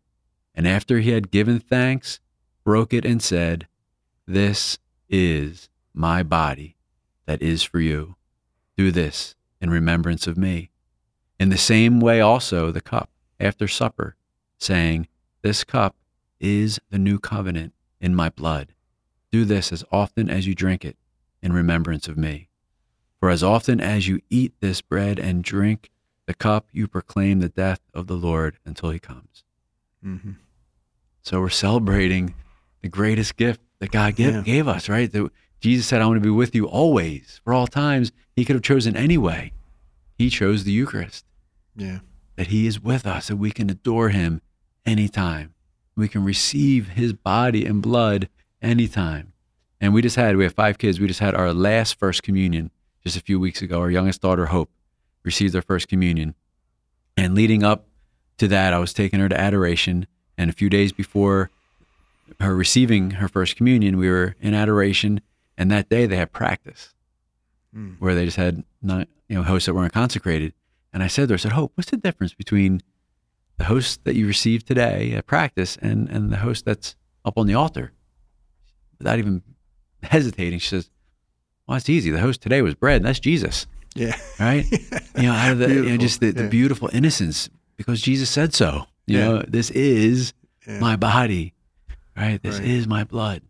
and 0.54 0.66
after 0.66 1.00
he 1.00 1.10
had 1.10 1.30
given 1.30 1.58
thanks, 1.58 2.20
broke 2.64 2.94
it 2.94 3.04
and 3.04 3.22
said, 3.22 3.66
This 4.26 4.78
is 5.08 5.68
my 5.92 6.22
body 6.22 6.76
that 7.26 7.42
is 7.42 7.62
for 7.62 7.80
you. 7.80 8.16
Do 8.76 8.90
this 8.90 9.34
in 9.60 9.70
remembrance 9.70 10.26
of 10.26 10.38
me. 10.38 10.70
In 11.38 11.50
the 11.50 11.58
same 11.58 12.00
way, 12.00 12.20
also, 12.20 12.70
the 12.70 12.80
cup 12.80 13.10
after 13.38 13.68
supper, 13.68 14.16
saying, 14.58 15.08
This 15.42 15.64
cup 15.64 15.96
is 16.40 16.80
the 16.90 16.98
new 16.98 17.18
covenant 17.18 17.74
in 18.00 18.14
my 18.14 18.30
blood. 18.30 18.72
Do 19.30 19.44
this 19.44 19.72
as 19.72 19.84
often 19.90 20.30
as 20.30 20.46
you 20.46 20.54
drink 20.54 20.84
it 20.84 20.96
in 21.42 21.52
remembrance 21.52 22.08
of 22.08 22.16
me. 22.16 22.48
For 23.20 23.30
as 23.30 23.42
often 23.42 23.80
as 23.80 24.08
you 24.08 24.20
eat 24.30 24.54
this 24.60 24.80
bread 24.80 25.18
and 25.18 25.42
drink 25.42 25.90
the 26.26 26.34
cup, 26.34 26.68
you 26.72 26.86
proclaim 26.88 27.38
the 27.40 27.48
death 27.48 27.80
of 27.94 28.06
the 28.06 28.14
Lord 28.16 28.58
until 28.64 28.90
he 28.90 28.98
comes. 28.98 29.44
Mm-hmm. 30.04 30.32
So 31.22 31.40
we're 31.40 31.48
celebrating 31.50 32.34
the 32.82 32.88
greatest 32.88 33.36
gift 33.36 33.60
that 33.78 33.90
God 33.90 34.16
give, 34.16 34.34
Yeah. 34.34 34.42
gave 34.42 34.68
us, 34.68 34.88
right? 34.88 35.10
That 35.10 35.30
Jesus 35.60 35.86
said, 35.86 36.00
I 36.02 36.06
want 36.06 36.16
to 36.16 36.20
be 36.26 36.30
with 36.30 36.54
you 36.54 36.66
always 36.66 37.40
for 37.44 37.52
all 37.52 37.66
times. 37.66 38.12
He 38.34 38.44
could 38.44 38.54
have 38.56 38.62
chosen 38.62 38.96
any 38.96 39.18
way. 39.18 39.52
He 40.18 40.30
chose 40.30 40.64
the 40.64 40.72
Eucharist, 40.72 41.24
Yeah. 41.74 42.00
that 42.36 42.48
He 42.48 42.66
is 42.66 42.80
with 42.80 43.06
us, 43.06 43.28
that 43.28 43.36
we 43.36 43.50
can 43.50 43.70
adore 43.70 44.10
Him 44.10 44.40
anytime. 44.84 45.54
We 45.96 46.08
can 46.08 46.24
receive 46.24 46.88
His 46.90 47.12
body 47.12 47.64
and 47.64 47.80
blood 47.82 48.28
anytime. 48.62 49.32
And 49.80 49.92
we 49.94 50.02
just 50.02 50.16
had, 50.16 50.36
we 50.36 50.44
have 50.44 50.54
five 50.54 50.78
kids. 50.78 51.00
We 51.00 51.06
just 51.06 51.20
had 51.20 51.34
our 51.34 51.52
last 51.52 51.98
First 51.98 52.22
Communion 52.22 52.70
just 53.04 53.16
a 53.16 53.20
few 53.20 53.38
weeks 53.40 53.62
ago. 53.62 53.80
Our 53.80 53.90
youngest 53.90 54.22
daughter, 54.22 54.46
Hope, 54.46 54.70
received 55.26 55.52
her 55.54 55.60
First 55.60 55.88
Communion. 55.88 56.34
And 57.18 57.34
leading 57.34 57.62
up 57.62 57.86
to 58.38 58.48
that, 58.48 58.72
I 58.72 58.78
was 58.78 58.94
taking 58.94 59.20
her 59.20 59.28
to 59.28 59.38
adoration. 59.38 60.06
And 60.38 60.48
a 60.48 60.52
few 60.54 60.70
days 60.70 60.92
before 60.92 61.50
her 62.40 62.54
receiving 62.56 63.12
her 63.12 63.28
First 63.28 63.56
Communion, 63.56 63.98
we 63.98 64.08
were 64.08 64.36
in 64.40 64.54
adoration. 64.54 65.20
And 65.58 65.70
that 65.70 65.88
day 65.90 66.06
they 66.06 66.16
had 66.16 66.32
practice 66.32 66.94
Mm. 67.76 67.96
where 67.98 68.14
they 68.14 68.24
just 68.24 68.38
had 68.38 68.64
not, 68.80 69.06
you 69.28 69.36
know, 69.36 69.42
hosts 69.42 69.66
that 69.66 69.74
weren't 69.74 69.92
consecrated. 69.92 70.54
And 70.94 71.02
I 71.02 71.08
said 71.08 71.28
to 71.28 71.32
her, 71.32 71.34
I 71.34 71.36
said, 71.38 71.52
Hope, 71.52 71.72
what's 71.74 71.90
the 71.90 71.98
difference 71.98 72.32
between 72.32 72.80
the 73.58 73.64
host 73.64 74.04
that 74.04 74.14
you 74.14 74.26
received 74.26 74.66
today 74.66 75.12
at 75.12 75.26
practice 75.26 75.76
and, 75.82 76.08
and 76.08 76.30
the 76.30 76.38
host 76.38 76.64
that's 76.64 76.96
up 77.24 77.36
on 77.36 77.46
the 77.46 77.54
altar? 77.54 77.92
Without 78.98 79.18
even 79.18 79.42
hesitating, 80.02 80.58
she 80.60 80.68
says, 80.68 80.90
Well, 81.66 81.76
it's 81.76 81.90
easy. 81.90 82.10
The 82.10 82.20
host 82.20 82.40
today 82.40 82.62
was 82.62 82.74
bread, 82.74 82.96
and 82.98 83.04
that's 83.04 83.18
Jesus, 83.20 83.66
Yeah. 83.96 84.16
right? 84.38 84.64
you 85.16 85.22
know, 85.22 85.32
out 85.32 85.52
of 85.52 85.58
the, 85.58 85.68
you 85.68 85.82
know, 85.84 85.96
just 85.96 86.20
the, 86.20 86.30
the 86.30 86.48
beautiful 86.48 86.88
innocence 86.92 87.48
because 87.76 88.00
Jesus 88.00 88.30
said 88.30 88.54
so. 88.54 88.86
You 89.06 89.18
Yeah. 89.18 89.24
know, 89.24 89.44
this 89.48 89.70
is 89.70 90.32
Yeah. 90.66 90.80
my 90.80 90.96
body, 90.96 91.54
right? 92.16 92.42
This 92.42 92.58
Right. 92.58 92.68
is 92.68 92.86
my 92.86 93.04
blood. 93.04 93.42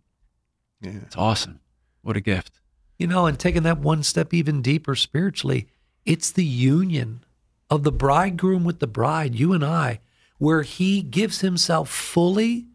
yeah. 0.80 0.90
It's 1.06 1.16
awesome. 1.16 1.60
What 2.02 2.16
a 2.16 2.20
gift. 2.20 2.60
You 2.98 3.06
know, 3.06 3.26
and 3.26 3.38
taking 3.38 3.62
that 3.64 3.78
one 3.78 4.02
step 4.02 4.32
even 4.32 4.62
deeper 4.62 4.94
spiritually, 4.94 5.66
it's 6.04 6.30
the 6.30 6.44
union 6.44 7.24
of 7.68 7.82
the 7.82 7.92
bridegroom 7.92 8.62
with 8.64 8.78
the 8.78 8.86
bride, 8.86 9.34
you 9.34 9.52
and 9.52 9.64
I. 9.64 10.00
where 10.38 10.62
he 10.62 11.00
gives 11.00 11.40
himself 11.40 11.88
fully, 11.90 12.66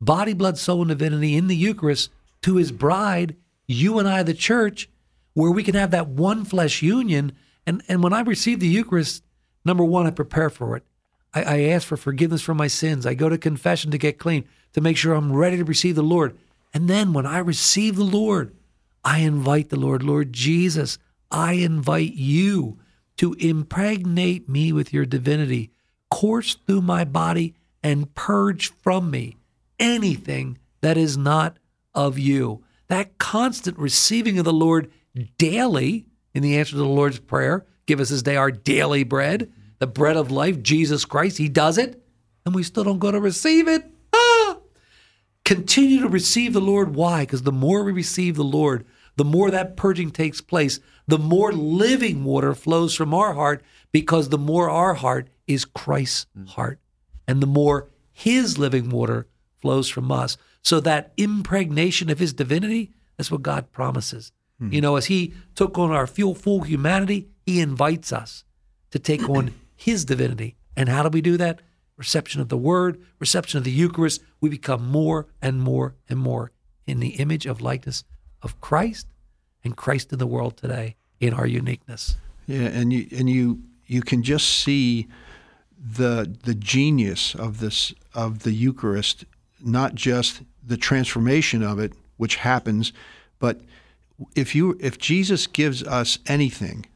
body, 0.00 0.32
blood, 0.32 0.56
soul, 0.56 0.80
and 0.80 0.88
divinity 0.88 1.36
in 1.36 1.46
the 1.46 1.54
Eucharist 1.56 2.10
to 2.40 2.56
his 2.56 2.72
bride, 2.72 3.36
you 3.66 3.98
and 3.98 4.08
I, 4.08 4.22
the 4.22 4.32
church, 4.32 4.88
where 5.34 5.50
we 5.50 5.62
can 5.62 5.74
have 5.74 5.90
that 5.92 6.08
one 6.08 6.44
flesh 6.44 6.82
union. 6.82 7.32
And, 7.66 7.82
and 7.88 8.02
when 8.02 8.12
I 8.12 8.20
receive 8.20 8.60
the 8.60 8.68
Eucharist, 8.68 9.22
number 9.64 9.84
one, 9.84 10.06
I 10.06 10.10
prepare 10.10 10.50
for 10.50 10.76
it. 10.76 10.84
I, 11.34 11.42
I 11.42 11.60
ask 11.68 11.86
for 11.86 11.96
forgiveness 11.96 12.42
for 12.42 12.54
my 12.54 12.66
sins. 12.66 13.06
I 13.06 13.14
go 13.14 13.28
to 13.28 13.38
confession 13.38 13.90
to 13.90 13.98
get 13.98 14.18
clean, 14.18 14.44
to 14.72 14.80
make 14.80 14.96
sure 14.96 15.14
I'm 15.14 15.32
ready 15.32 15.56
to 15.58 15.64
receive 15.64 15.94
the 15.94 16.02
Lord. 16.02 16.36
And 16.74 16.88
then 16.88 17.12
when 17.12 17.26
I 17.26 17.38
receive 17.38 17.96
the 17.96 18.04
Lord, 18.04 18.54
I 19.04 19.20
invite 19.20 19.70
the 19.70 19.78
Lord, 19.78 20.02
Lord 20.02 20.32
Jesus, 20.32 20.98
I 21.30 21.54
invite 21.54 22.14
you 22.14 22.78
to 23.18 23.34
impregnate 23.34 24.48
me 24.48 24.72
with 24.72 24.92
your 24.92 25.04
divinity, 25.04 25.70
course 26.10 26.56
through 26.66 26.82
my 26.82 27.04
body, 27.04 27.54
and 27.82 28.14
purge 28.14 28.72
from 28.82 29.10
me 29.10 29.36
anything 29.78 30.58
that 30.80 30.96
is 30.96 31.16
not 31.16 31.58
of 31.94 32.18
you. 32.18 32.64
That 32.88 33.18
constant 33.18 33.78
receiving 33.78 34.38
of 34.38 34.44
the 34.44 34.52
Lord 34.52 34.90
daily 35.38 36.06
in 36.34 36.42
the 36.42 36.58
answer 36.58 36.72
to 36.72 36.78
the 36.78 36.84
Lord's 36.84 37.18
Prayer 37.18 37.66
give 37.88 38.00
us 38.00 38.10
this 38.10 38.22
day 38.22 38.36
our 38.36 38.50
daily 38.50 39.02
bread, 39.02 39.50
the 39.78 39.86
bread 39.86 40.16
of 40.16 40.30
life, 40.30 40.62
Jesus 40.62 41.04
Christ. 41.04 41.38
He 41.38 41.48
does 41.48 41.78
it, 41.78 42.04
and 42.44 42.54
we 42.54 42.62
still 42.62 42.84
don't 42.84 42.98
go 42.98 43.10
to 43.10 43.20
receive 43.20 43.66
it. 43.66 43.84
Ah! 44.12 44.58
Continue 45.44 46.02
to 46.02 46.08
receive 46.08 46.52
the 46.52 46.60
Lord. 46.60 46.94
Why? 46.94 47.22
Because 47.22 47.42
the 47.42 47.50
more 47.50 47.82
we 47.82 47.92
receive 47.92 48.36
the 48.36 48.44
Lord, 48.44 48.86
the 49.16 49.24
more 49.24 49.50
that 49.50 49.76
purging 49.76 50.10
takes 50.10 50.40
place, 50.40 50.78
the 51.06 51.18
more 51.18 51.52
living 51.52 52.22
water 52.22 52.54
flows 52.54 52.94
from 52.94 53.14
our 53.14 53.32
heart 53.32 53.64
because 53.90 54.28
the 54.28 54.38
more 54.38 54.68
our 54.68 54.94
heart 54.94 55.30
is 55.46 55.64
Christ's 55.64 56.26
heart 56.48 56.78
and 57.26 57.42
the 57.42 57.46
more 57.46 57.88
his 58.12 58.58
living 58.58 58.90
water 58.90 59.26
flows 59.56 59.88
from 59.88 60.12
us. 60.12 60.36
So 60.62 60.80
that 60.80 61.12
impregnation 61.16 62.10
of 62.10 62.18
his 62.18 62.32
divinity, 62.32 62.92
that's 63.16 63.30
what 63.30 63.42
God 63.42 63.72
promises. 63.72 64.30
Mm-hmm. 64.60 64.74
You 64.74 64.80
know, 64.80 64.96
as 64.96 65.06
he 65.06 65.34
took 65.54 65.78
on 65.78 65.90
our 65.90 66.06
full, 66.06 66.34
full 66.34 66.62
humanity, 66.62 67.28
he 67.46 67.60
invites 67.60 68.12
us 68.12 68.44
to 68.90 68.98
take 68.98 69.28
on 69.28 69.54
his 69.76 70.04
divinity. 70.04 70.56
And 70.76 70.88
how 70.88 71.02
do 71.02 71.08
we 71.08 71.20
do 71.20 71.36
that? 71.36 71.60
Reception 71.96 72.40
of 72.40 72.48
the 72.48 72.56
word, 72.56 73.00
reception 73.18 73.58
of 73.58 73.64
the 73.64 73.70
Eucharist. 73.70 74.22
We 74.40 74.48
become 74.48 74.86
more 74.86 75.26
and 75.42 75.60
more 75.60 75.96
and 76.08 76.18
more 76.18 76.52
in 76.86 77.00
the 77.00 77.10
image 77.10 77.46
of 77.46 77.60
likeness 77.60 78.04
of 78.42 78.60
Christ 78.60 79.06
and 79.64 79.76
Christ 79.76 80.12
in 80.12 80.18
the 80.18 80.26
world 80.26 80.56
today 80.56 80.96
in 81.20 81.34
our 81.34 81.46
uniqueness. 81.46 82.16
Yeah, 82.46 82.68
and 82.68 82.92
you 82.92 83.06
and 83.12 83.28
you 83.28 83.62
you 83.86 84.02
can 84.02 84.22
just 84.22 84.48
see 84.48 85.08
the 85.78 86.36
the 86.44 86.54
genius 86.54 87.34
of 87.34 87.60
this 87.60 87.92
of 88.14 88.40
the 88.40 88.52
Eucharist, 88.52 89.24
not 89.60 89.94
just 89.94 90.42
the 90.64 90.76
transformation 90.76 91.62
of 91.62 91.78
it, 91.78 91.92
which 92.16 92.36
happens, 92.36 92.92
but 93.38 93.60
if 94.34 94.54
you 94.54 94.76
if 94.80 94.98
Jesus 94.98 95.46
gives 95.46 95.82
us 95.82 96.18
anything, 96.26 96.86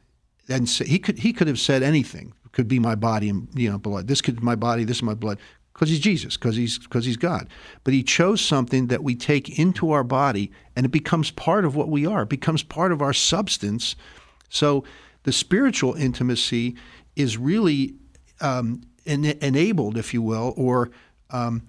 and 0.49 0.69
he 0.69 0.99
could 0.99 1.19
he 1.19 1.33
could 1.33 1.47
have 1.47 1.59
said 1.59 1.83
anything, 1.83 2.33
could 2.51 2.67
be 2.67 2.79
my 2.79 2.95
body 2.95 3.29
and 3.29 3.47
you 3.53 3.69
know 3.69 3.77
blood. 3.77 4.07
This 4.07 4.21
could 4.21 4.37
be 4.37 4.43
my 4.43 4.55
body. 4.55 4.83
This 4.83 4.97
is 4.97 5.03
my 5.03 5.13
blood 5.13 5.39
because 5.73 5.89
he's 5.89 5.99
Jesus, 5.99 6.37
because 6.37 6.55
he's 6.55 6.77
because 6.77 7.05
he's 7.05 7.17
God. 7.17 7.49
But 7.83 7.93
he 7.93 8.03
chose 8.03 8.41
something 8.41 8.87
that 8.87 9.03
we 9.03 9.15
take 9.15 9.59
into 9.59 9.91
our 9.91 10.03
body, 10.03 10.51
and 10.75 10.85
it 10.85 10.89
becomes 10.89 11.31
part 11.31 11.65
of 11.65 11.75
what 11.75 11.89
we 11.89 12.05
are. 12.05 12.23
It 12.23 12.29
becomes 12.29 12.63
part 12.63 12.91
of 12.91 13.01
our 13.01 13.13
substance. 13.13 13.95
So 14.49 14.83
the 15.23 15.31
spiritual 15.31 15.95
intimacy 15.95 16.75
is 17.15 17.37
really 17.37 17.95
um, 18.39 18.81
en- 19.05 19.25
enabled, 19.25 19.97
if 19.97 20.13
you 20.13 20.21
will, 20.21 20.53
or 20.55 20.91
um, 21.31 21.63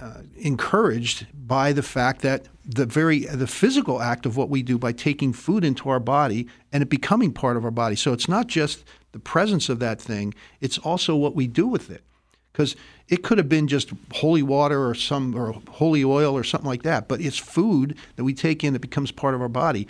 uh, 0.00 0.22
encouraged 0.36 1.26
by 1.34 1.72
the 1.72 1.82
fact 1.82 2.22
that 2.22 2.46
the 2.64 2.86
very 2.86 3.20
the 3.20 3.46
physical 3.46 4.00
act 4.00 4.26
of 4.26 4.36
what 4.36 4.48
we 4.48 4.62
do 4.62 4.78
by 4.78 4.92
taking 4.92 5.32
food 5.32 5.64
into 5.64 5.88
our 5.88 6.00
body 6.00 6.48
and 6.72 6.82
it 6.82 6.88
becoming 6.88 7.32
part 7.32 7.56
of 7.56 7.64
our 7.64 7.70
body. 7.70 7.96
So 7.96 8.12
it's 8.12 8.28
not 8.28 8.46
just 8.46 8.84
the 9.12 9.18
presence 9.18 9.68
of 9.68 9.78
that 9.80 10.00
thing; 10.00 10.34
it's 10.60 10.78
also 10.78 11.14
what 11.14 11.34
we 11.34 11.46
do 11.46 11.66
with 11.66 11.90
it 11.90 12.02
because 12.52 12.76
it 13.08 13.22
could 13.22 13.36
have 13.36 13.48
been 13.48 13.66
just 13.66 13.90
holy 14.12 14.42
water 14.42 14.88
or 14.88 14.94
some 14.94 15.34
or 15.34 15.52
holy 15.68 16.04
oil 16.04 16.36
or 16.36 16.44
something 16.44 16.68
like 16.68 16.84
that, 16.84 17.08
but 17.08 17.20
it's 17.20 17.36
food 17.36 17.98
that 18.16 18.24
we 18.24 18.32
take 18.32 18.64
in 18.64 18.72
that 18.72 18.80
becomes 18.80 19.10
part 19.10 19.34
of 19.34 19.42
our 19.42 19.48
body. 19.48 19.88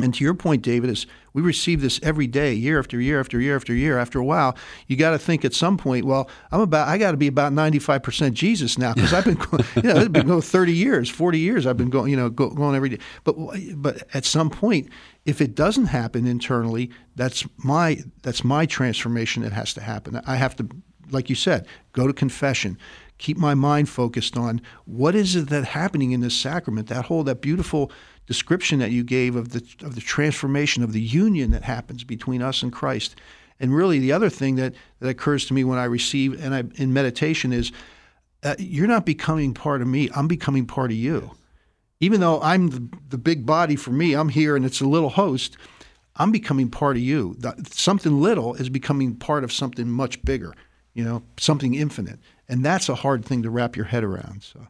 And 0.00 0.14
to 0.14 0.22
your 0.22 0.34
point, 0.34 0.62
David, 0.62 0.90
is 0.90 1.06
we 1.32 1.42
receive 1.42 1.80
this 1.80 1.98
every 2.04 2.28
day, 2.28 2.54
year 2.54 2.78
after 2.78 3.00
year 3.00 3.18
after 3.18 3.40
year 3.40 3.56
after 3.56 3.74
year. 3.74 3.98
After 3.98 4.20
a 4.20 4.24
while, 4.24 4.56
you 4.86 4.96
got 4.96 5.10
to 5.10 5.18
think 5.18 5.44
at 5.44 5.54
some 5.54 5.76
point, 5.76 6.04
well, 6.04 6.30
I'm 6.52 6.60
about, 6.60 6.86
I 6.86 6.98
got 6.98 7.10
to 7.10 7.16
be 7.16 7.26
about 7.26 7.52
95 7.52 8.02
percent 8.02 8.34
Jesus 8.34 8.78
now 8.78 8.94
because 8.94 9.12
I've 9.12 9.24
been, 9.24 9.36
you 9.76 9.82
know, 9.82 9.96
it's 9.96 10.08
been 10.08 10.28
going 10.28 10.40
30 10.40 10.72
years, 10.72 11.10
40 11.10 11.38
years. 11.40 11.66
I've 11.66 11.76
been 11.76 11.90
going, 11.90 12.10
you 12.10 12.16
know, 12.16 12.30
go, 12.30 12.50
going 12.50 12.76
every 12.76 12.90
day. 12.90 12.98
But, 13.24 13.36
but 13.74 14.06
at 14.14 14.24
some 14.24 14.50
point, 14.50 14.88
if 15.26 15.40
it 15.40 15.56
doesn't 15.56 15.86
happen 15.86 16.26
internally, 16.26 16.90
that's 17.16 17.44
my, 17.58 17.98
that's 18.22 18.44
my 18.44 18.66
transformation 18.66 19.42
that 19.42 19.52
has 19.52 19.74
to 19.74 19.80
happen. 19.80 20.20
I 20.26 20.36
have 20.36 20.54
to 20.56 20.68
like 21.10 21.30
you 21.30 21.36
said, 21.36 21.66
go 21.92 22.06
to 22.06 22.12
confession. 22.12 22.78
Keep 23.18 23.36
my 23.36 23.54
mind 23.54 23.88
focused 23.88 24.36
on 24.36 24.60
what 24.84 25.14
is 25.14 25.34
it 25.36 25.48
that 25.48 25.64
happening 25.64 26.12
in 26.12 26.20
this 26.20 26.36
sacrament. 26.36 26.88
That 26.88 27.06
whole 27.06 27.24
that 27.24 27.40
beautiful 27.40 27.90
description 28.26 28.78
that 28.78 28.90
you 28.90 29.02
gave 29.02 29.36
of 29.36 29.50
the 29.50 29.66
of 29.82 29.94
the 29.94 30.00
transformation 30.00 30.82
of 30.82 30.92
the 30.92 31.00
union 31.00 31.50
that 31.50 31.64
happens 31.64 32.04
between 32.04 32.42
us 32.42 32.62
and 32.62 32.72
Christ. 32.72 33.16
And 33.60 33.74
really, 33.74 33.98
the 33.98 34.12
other 34.12 34.30
thing 34.30 34.54
that, 34.56 34.74
that 35.00 35.08
occurs 35.08 35.44
to 35.46 35.54
me 35.54 35.64
when 35.64 35.78
I 35.78 35.84
receive 35.84 36.40
and 36.42 36.54
I 36.54 36.62
in 36.76 36.92
meditation 36.92 37.52
is, 37.52 37.72
uh, 38.44 38.54
you're 38.58 38.86
not 38.86 39.04
becoming 39.04 39.52
part 39.52 39.82
of 39.82 39.88
me. 39.88 40.08
I'm 40.14 40.28
becoming 40.28 40.64
part 40.64 40.92
of 40.92 40.96
you. 40.96 41.32
Even 41.98 42.20
though 42.20 42.40
I'm 42.40 42.68
the, 42.68 42.88
the 43.08 43.18
big 43.18 43.44
body 43.44 43.74
for 43.74 43.90
me, 43.90 44.14
I'm 44.14 44.28
here 44.28 44.54
and 44.54 44.64
it's 44.64 44.80
a 44.80 44.86
little 44.86 45.08
host. 45.08 45.56
I'm 46.14 46.30
becoming 46.30 46.70
part 46.70 46.96
of 46.96 47.02
you. 47.02 47.36
Something 47.70 48.20
little 48.20 48.54
is 48.54 48.68
becoming 48.68 49.16
part 49.16 49.42
of 49.42 49.52
something 49.52 49.90
much 49.90 50.22
bigger 50.24 50.54
you 50.98 51.04
know, 51.04 51.22
something 51.36 51.74
infinite. 51.74 52.18
And 52.48 52.64
that's 52.64 52.88
a 52.88 52.94
hard 52.94 53.24
thing 53.24 53.42
to 53.42 53.50
wrap 53.50 53.76
your 53.76 53.86
head 53.86 54.04
around. 54.04 54.42
So. 54.42 54.66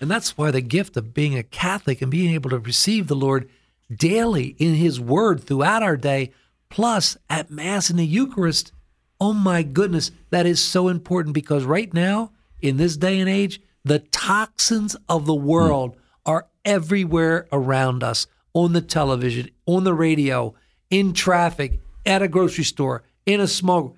And 0.00 0.10
that's 0.10 0.36
why 0.36 0.50
the 0.50 0.60
gift 0.60 0.96
of 0.96 1.14
being 1.14 1.36
a 1.36 1.42
Catholic 1.42 2.02
and 2.02 2.10
being 2.10 2.34
able 2.34 2.50
to 2.50 2.58
receive 2.58 3.06
the 3.06 3.16
Lord 3.16 3.48
daily 3.94 4.56
in 4.58 4.74
His 4.74 5.00
Word 5.00 5.42
throughout 5.44 5.82
our 5.82 5.96
day, 5.96 6.32
plus 6.68 7.16
at 7.30 7.50
Mass 7.50 7.88
and 7.88 7.98
the 7.98 8.06
Eucharist, 8.06 8.72
oh 9.20 9.32
my 9.32 9.62
goodness, 9.62 10.10
that 10.30 10.46
is 10.46 10.62
so 10.62 10.88
important 10.88 11.34
because 11.34 11.64
right 11.64 11.92
now, 11.94 12.32
in 12.60 12.76
this 12.76 12.96
day 12.96 13.20
and 13.20 13.28
age, 13.28 13.60
the 13.84 14.00
toxins 14.00 14.96
of 15.08 15.26
the 15.26 15.34
world 15.34 15.96
are 16.26 16.48
everywhere 16.64 17.46
around 17.52 18.02
us 18.02 18.26
on 18.54 18.72
the 18.72 18.80
television, 18.80 19.50
on 19.66 19.84
the 19.84 19.94
radio, 19.94 20.54
in 20.90 21.12
traffic, 21.12 21.80
at 22.04 22.22
a 22.22 22.28
grocery 22.28 22.64
store, 22.64 23.02
in 23.26 23.40
a 23.40 23.48
smoke. 23.48 23.96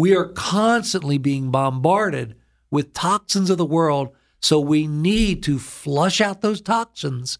We 0.00 0.16
are 0.16 0.28
constantly 0.28 1.18
being 1.18 1.50
bombarded 1.50 2.34
with 2.70 2.94
toxins 2.94 3.50
of 3.50 3.58
the 3.58 3.66
world, 3.66 4.08
so 4.40 4.58
we 4.58 4.86
need 4.86 5.42
to 5.42 5.58
flush 5.58 6.22
out 6.22 6.40
those 6.40 6.62
toxins 6.62 7.38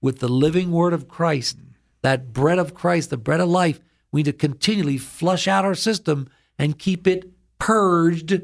with 0.00 0.20
the 0.20 0.28
living 0.28 0.70
word 0.70 0.92
of 0.92 1.08
Christ, 1.08 1.58
that 2.02 2.32
bread 2.32 2.60
of 2.60 2.74
Christ, 2.74 3.10
the 3.10 3.16
bread 3.16 3.40
of 3.40 3.48
life. 3.48 3.80
We 4.12 4.20
need 4.20 4.26
to 4.26 4.32
continually 4.34 4.98
flush 4.98 5.48
out 5.48 5.64
our 5.64 5.74
system 5.74 6.28
and 6.60 6.78
keep 6.78 7.08
it 7.08 7.28
purged 7.58 8.40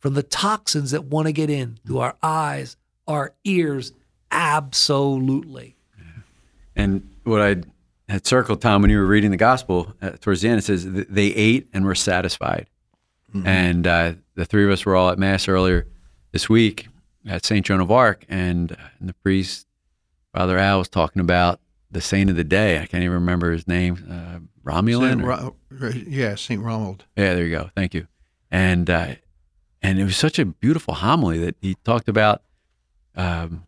from 0.00 0.14
the 0.14 0.24
toxins 0.24 0.90
that 0.90 1.04
want 1.04 1.26
to 1.28 1.32
get 1.32 1.48
in 1.48 1.78
through 1.86 2.00
our 2.00 2.16
eyes, 2.20 2.76
our 3.06 3.36
ears. 3.44 3.92
Absolutely. 4.32 5.76
And 6.74 7.08
what 7.22 7.40
I 7.40 7.62
at 8.08 8.26
circle 8.26 8.56
time 8.56 8.82
when 8.82 8.90
you 8.90 8.98
were 8.98 9.06
reading 9.06 9.30
the 9.30 9.36
gospel 9.36 9.92
uh, 10.00 10.10
towards 10.20 10.42
the 10.42 10.48
end 10.48 10.58
it 10.58 10.62
says 10.62 10.84
they 10.84 11.28
ate 11.28 11.68
and 11.72 11.84
were 11.84 11.94
satisfied. 11.94 12.68
Mm-hmm. 13.34 13.46
and 13.46 13.86
uh, 13.86 14.12
the 14.36 14.44
three 14.44 14.64
of 14.64 14.70
us 14.70 14.86
were 14.86 14.94
all 14.94 15.10
at 15.10 15.18
mass 15.18 15.48
earlier 15.48 15.86
this 16.30 16.48
week 16.48 16.86
at 17.26 17.44
st 17.44 17.66
joan 17.66 17.80
of 17.80 17.90
arc 17.90 18.24
and, 18.28 18.72
uh, 18.72 18.76
and, 19.00 19.08
the 19.08 19.14
priest 19.14 19.66
father 20.32 20.56
al 20.56 20.78
was 20.78 20.88
talking 20.88 21.20
about 21.20 21.60
the 21.90 22.00
saint 22.00 22.30
of 22.30 22.36
the 22.36 22.44
day. 22.44 22.78
I 22.78 22.86
can't 22.86 23.02
even 23.02 23.14
remember 23.14 23.52
his 23.52 23.66
name 23.66 24.06
uh, 24.10 24.38
romulan 24.68 25.24
Ro- 25.24 25.56
yeah 26.06 26.34
saint 26.34 26.62
romuald. 26.62 27.02
Yeah 27.16 27.34
there 27.34 27.44
you 27.44 27.50
go. 27.56 27.70
Thank 27.74 27.94
you. 27.94 28.06
And 28.50 28.88
uh, 28.90 29.14
and 29.82 29.98
it 29.98 30.04
was 30.04 30.16
such 30.16 30.38
a 30.38 30.44
beautiful 30.44 30.94
homily 30.94 31.38
that 31.38 31.56
he 31.60 31.76
talked 31.84 32.08
about 32.08 32.42
um, 33.14 33.66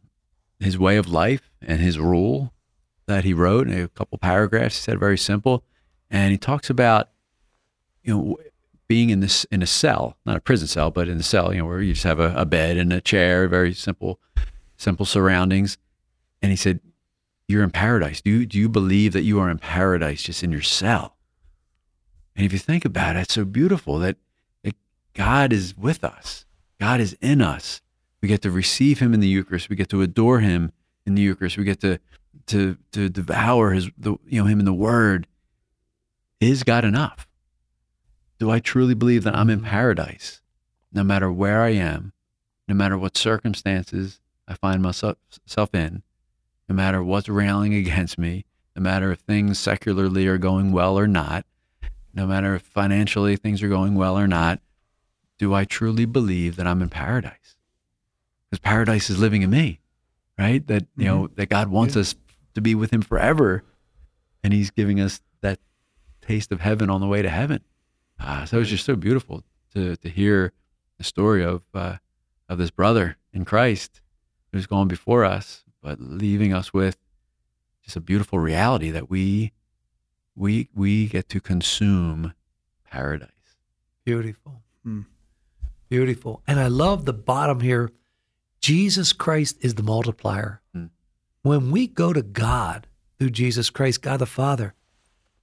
his 0.60 0.78
way 0.78 0.96
of 0.96 1.08
life 1.08 1.50
and 1.62 1.80
his 1.80 1.98
rule 1.98 2.52
that 3.08 3.24
he 3.24 3.34
wrote 3.34 3.68
a 3.68 3.88
couple 3.88 4.18
paragraphs. 4.18 4.76
He 4.76 4.82
said 4.82 5.00
very 5.00 5.18
simple, 5.18 5.64
and 6.10 6.30
he 6.30 6.38
talks 6.38 6.70
about 6.70 7.08
you 8.04 8.14
know 8.14 8.36
being 8.86 9.10
in 9.10 9.20
this 9.20 9.44
in 9.44 9.62
a 9.62 9.66
cell, 9.66 10.16
not 10.24 10.36
a 10.36 10.40
prison 10.40 10.68
cell, 10.68 10.90
but 10.90 11.08
in 11.08 11.18
a 11.18 11.22
cell, 11.22 11.52
you 11.52 11.60
know, 11.60 11.66
where 11.66 11.80
you 11.80 11.94
just 11.94 12.04
have 12.04 12.20
a, 12.20 12.32
a 12.36 12.44
bed 12.44 12.76
and 12.76 12.92
a 12.92 13.00
chair, 13.00 13.48
very 13.48 13.74
simple, 13.74 14.20
simple 14.76 15.06
surroundings. 15.06 15.78
And 16.40 16.50
he 16.50 16.56
said, 16.56 16.80
"You're 17.48 17.64
in 17.64 17.70
paradise. 17.70 18.20
Do 18.20 18.30
you 18.30 18.46
do 18.46 18.58
you 18.58 18.68
believe 18.68 19.14
that 19.14 19.22
you 19.22 19.40
are 19.40 19.50
in 19.50 19.58
paradise 19.58 20.22
just 20.22 20.44
in 20.44 20.52
your 20.52 20.62
cell?" 20.62 21.16
And 22.36 22.44
if 22.44 22.52
you 22.52 22.58
think 22.58 22.84
about 22.84 23.16
it, 23.16 23.20
it's 23.20 23.34
so 23.34 23.44
beautiful 23.44 23.98
that 23.98 24.16
it, 24.62 24.76
God 25.14 25.52
is 25.52 25.76
with 25.76 26.04
us. 26.04 26.44
God 26.78 27.00
is 27.00 27.16
in 27.20 27.42
us. 27.42 27.80
We 28.20 28.28
get 28.28 28.42
to 28.42 28.50
receive 28.50 29.00
Him 29.00 29.14
in 29.14 29.20
the 29.20 29.28
Eucharist. 29.28 29.70
We 29.70 29.76
get 29.76 29.88
to 29.88 30.02
adore 30.02 30.40
Him 30.40 30.72
in 31.06 31.14
the 31.14 31.22
Eucharist. 31.22 31.56
We 31.56 31.64
get 31.64 31.80
to 31.80 31.98
to 32.48 32.76
to 32.92 33.08
devour 33.08 33.72
His 33.72 33.90
the 33.96 34.16
you 34.26 34.40
know 34.40 34.46
Him 34.46 34.58
in 34.58 34.64
the 34.64 34.72
Word. 34.72 35.26
Is 36.40 36.62
God 36.62 36.84
enough? 36.84 37.26
Do 38.38 38.50
I 38.50 38.60
truly 38.60 38.94
believe 38.94 39.24
that 39.24 39.34
I'm 39.34 39.50
in 39.50 39.62
paradise, 39.62 40.40
no 40.92 41.02
matter 41.02 41.32
where 41.32 41.62
I 41.62 41.70
am, 41.70 42.12
no 42.68 42.74
matter 42.74 42.96
what 42.96 43.16
circumstances 43.16 44.20
I 44.46 44.54
find 44.54 44.80
myself 44.80 45.74
in, 45.74 46.02
no 46.68 46.74
matter 46.74 47.02
what's 47.02 47.28
railing 47.28 47.74
against 47.74 48.18
me, 48.18 48.44
no 48.76 48.82
matter 48.82 49.10
if 49.10 49.20
things 49.20 49.58
secularly 49.58 50.28
are 50.28 50.38
going 50.38 50.70
well 50.70 50.98
or 50.98 51.08
not, 51.08 51.44
no 52.14 52.26
matter 52.26 52.54
if 52.54 52.62
financially 52.62 53.36
things 53.36 53.62
are 53.62 53.68
going 53.68 53.94
well 53.94 54.16
or 54.16 54.28
not, 54.28 54.60
do 55.38 55.54
I 55.54 55.64
truly 55.64 56.04
believe 56.04 56.56
that 56.56 56.66
I'm 56.66 56.82
in 56.82 56.88
paradise? 56.88 57.56
Because 58.50 58.60
paradise 58.60 59.10
is 59.10 59.18
living 59.18 59.42
in 59.42 59.50
me, 59.50 59.80
right? 60.38 60.66
That 60.66 60.86
you 60.96 61.04
know 61.06 61.24
mm-hmm. 61.24 61.34
that 61.34 61.48
God 61.48 61.68
wants 61.68 61.94
yeah. 61.96 62.00
us 62.00 62.14
to 62.58 62.62
be 62.62 62.74
with 62.74 62.92
Him 62.92 63.02
forever, 63.02 63.64
and 64.42 64.52
He's 64.52 64.70
giving 64.70 65.00
us 65.00 65.20
that 65.40 65.58
taste 66.20 66.52
of 66.52 66.60
heaven 66.60 66.90
on 66.90 67.00
the 67.00 67.06
way 67.06 67.22
to 67.22 67.30
heaven. 67.30 67.62
Uh, 68.20 68.44
so 68.44 68.58
was 68.58 68.68
just 68.68 68.84
so 68.84 68.96
beautiful 68.96 69.42
to 69.74 69.96
to 69.96 70.08
hear 70.08 70.52
the 70.98 71.04
story 71.04 71.44
of 71.44 71.62
uh, 71.74 71.96
of 72.48 72.58
this 72.58 72.70
brother 72.70 73.16
in 73.32 73.44
Christ 73.44 74.00
who's 74.52 74.66
gone 74.66 74.88
before 74.88 75.24
us, 75.24 75.64
but 75.82 76.00
leaving 76.00 76.52
us 76.52 76.72
with 76.72 76.96
just 77.82 77.96
a 77.96 78.00
beautiful 78.00 78.38
reality 78.38 78.90
that 78.90 79.08
we 79.08 79.52
we 80.34 80.68
we 80.74 81.06
get 81.06 81.28
to 81.30 81.40
consume 81.40 82.34
paradise. 82.90 83.30
Beautiful. 84.04 84.62
Hmm. 84.82 85.02
Beautiful. 85.88 86.42
And 86.46 86.60
I 86.60 86.68
love 86.68 87.04
the 87.04 87.12
bottom 87.12 87.60
here. 87.60 87.90
Jesus 88.60 89.12
Christ 89.12 89.56
is 89.60 89.74
the 89.74 89.82
multiplier. 89.82 90.60
Hmm. 90.74 90.86
When 91.48 91.70
we 91.70 91.86
go 91.86 92.12
to 92.12 92.20
God 92.20 92.88
through 93.18 93.30
Jesus 93.30 93.70
Christ, 93.70 94.02
God 94.02 94.18
the 94.18 94.26
Father, 94.26 94.74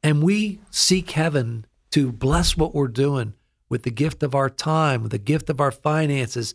and 0.04 0.22
we 0.22 0.60
seek 0.70 1.10
heaven 1.10 1.66
to 1.90 2.12
bless 2.12 2.56
what 2.56 2.76
we're 2.76 2.90
doing 2.90 3.34
with 3.70 3.82
the 3.82 3.90
gift 3.90 4.22
of 4.22 4.36
our 4.36 4.52
time, 4.52 5.02
with 5.02 5.14
the 5.14 5.18
gift 5.18 5.50
of 5.50 5.60
our 5.60 5.72
finances, 5.72 6.54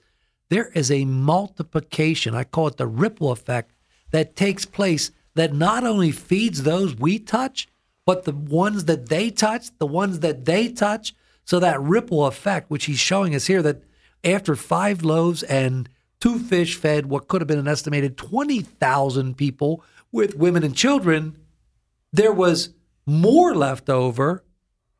there 0.50 0.68
is 0.68 0.88
a 0.88 1.04
multiplication. 1.04 2.32
I 2.32 2.44
call 2.44 2.68
it 2.68 2.76
the 2.76 2.86
ripple 2.86 3.32
effect 3.32 3.72
that 4.12 4.36
takes 4.36 4.64
place 4.64 5.10
that 5.34 5.52
not 5.52 5.82
only 5.82 6.12
feeds 6.12 6.62
those 6.62 6.94
we 6.94 7.18
touch, 7.18 7.66
but 8.06 8.26
the 8.26 8.32
ones 8.32 8.84
that 8.84 9.08
they 9.08 9.30
touch, 9.30 9.76
the 9.78 9.84
ones 9.84 10.20
that 10.20 10.44
they 10.44 10.68
touch. 10.68 11.12
So 11.44 11.58
that 11.58 11.82
ripple 11.82 12.24
effect, 12.26 12.70
which 12.70 12.84
he's 12.84 13.00
showing 13.00 13.34
us 13.34 13.48
here, 13.48 13.62
that 13.62 13.82
after 14.22 14.54
five 14.54 15.02
loaves 15.02 15.42
and 15.42 15.88
two 16.20 16.38
fish 16.38 16.76
fed 16.76 17.06
what 17.06 17.28
could 17.28 17.40
have 17.40 17.48
been 17.48 17.58
an 17.58 17.68
estimated 17.68 18.16
20,000 18.16 19.36
people 19.36 19.82
with 20.12 20.36
women 20.36 20.62
and 20.62 20.76
children, 20.76 21.36
there 22.12 22.32
was 22.32 22.70
more 23.06 23.54
left 23.54 23.88
over 23.88 24.44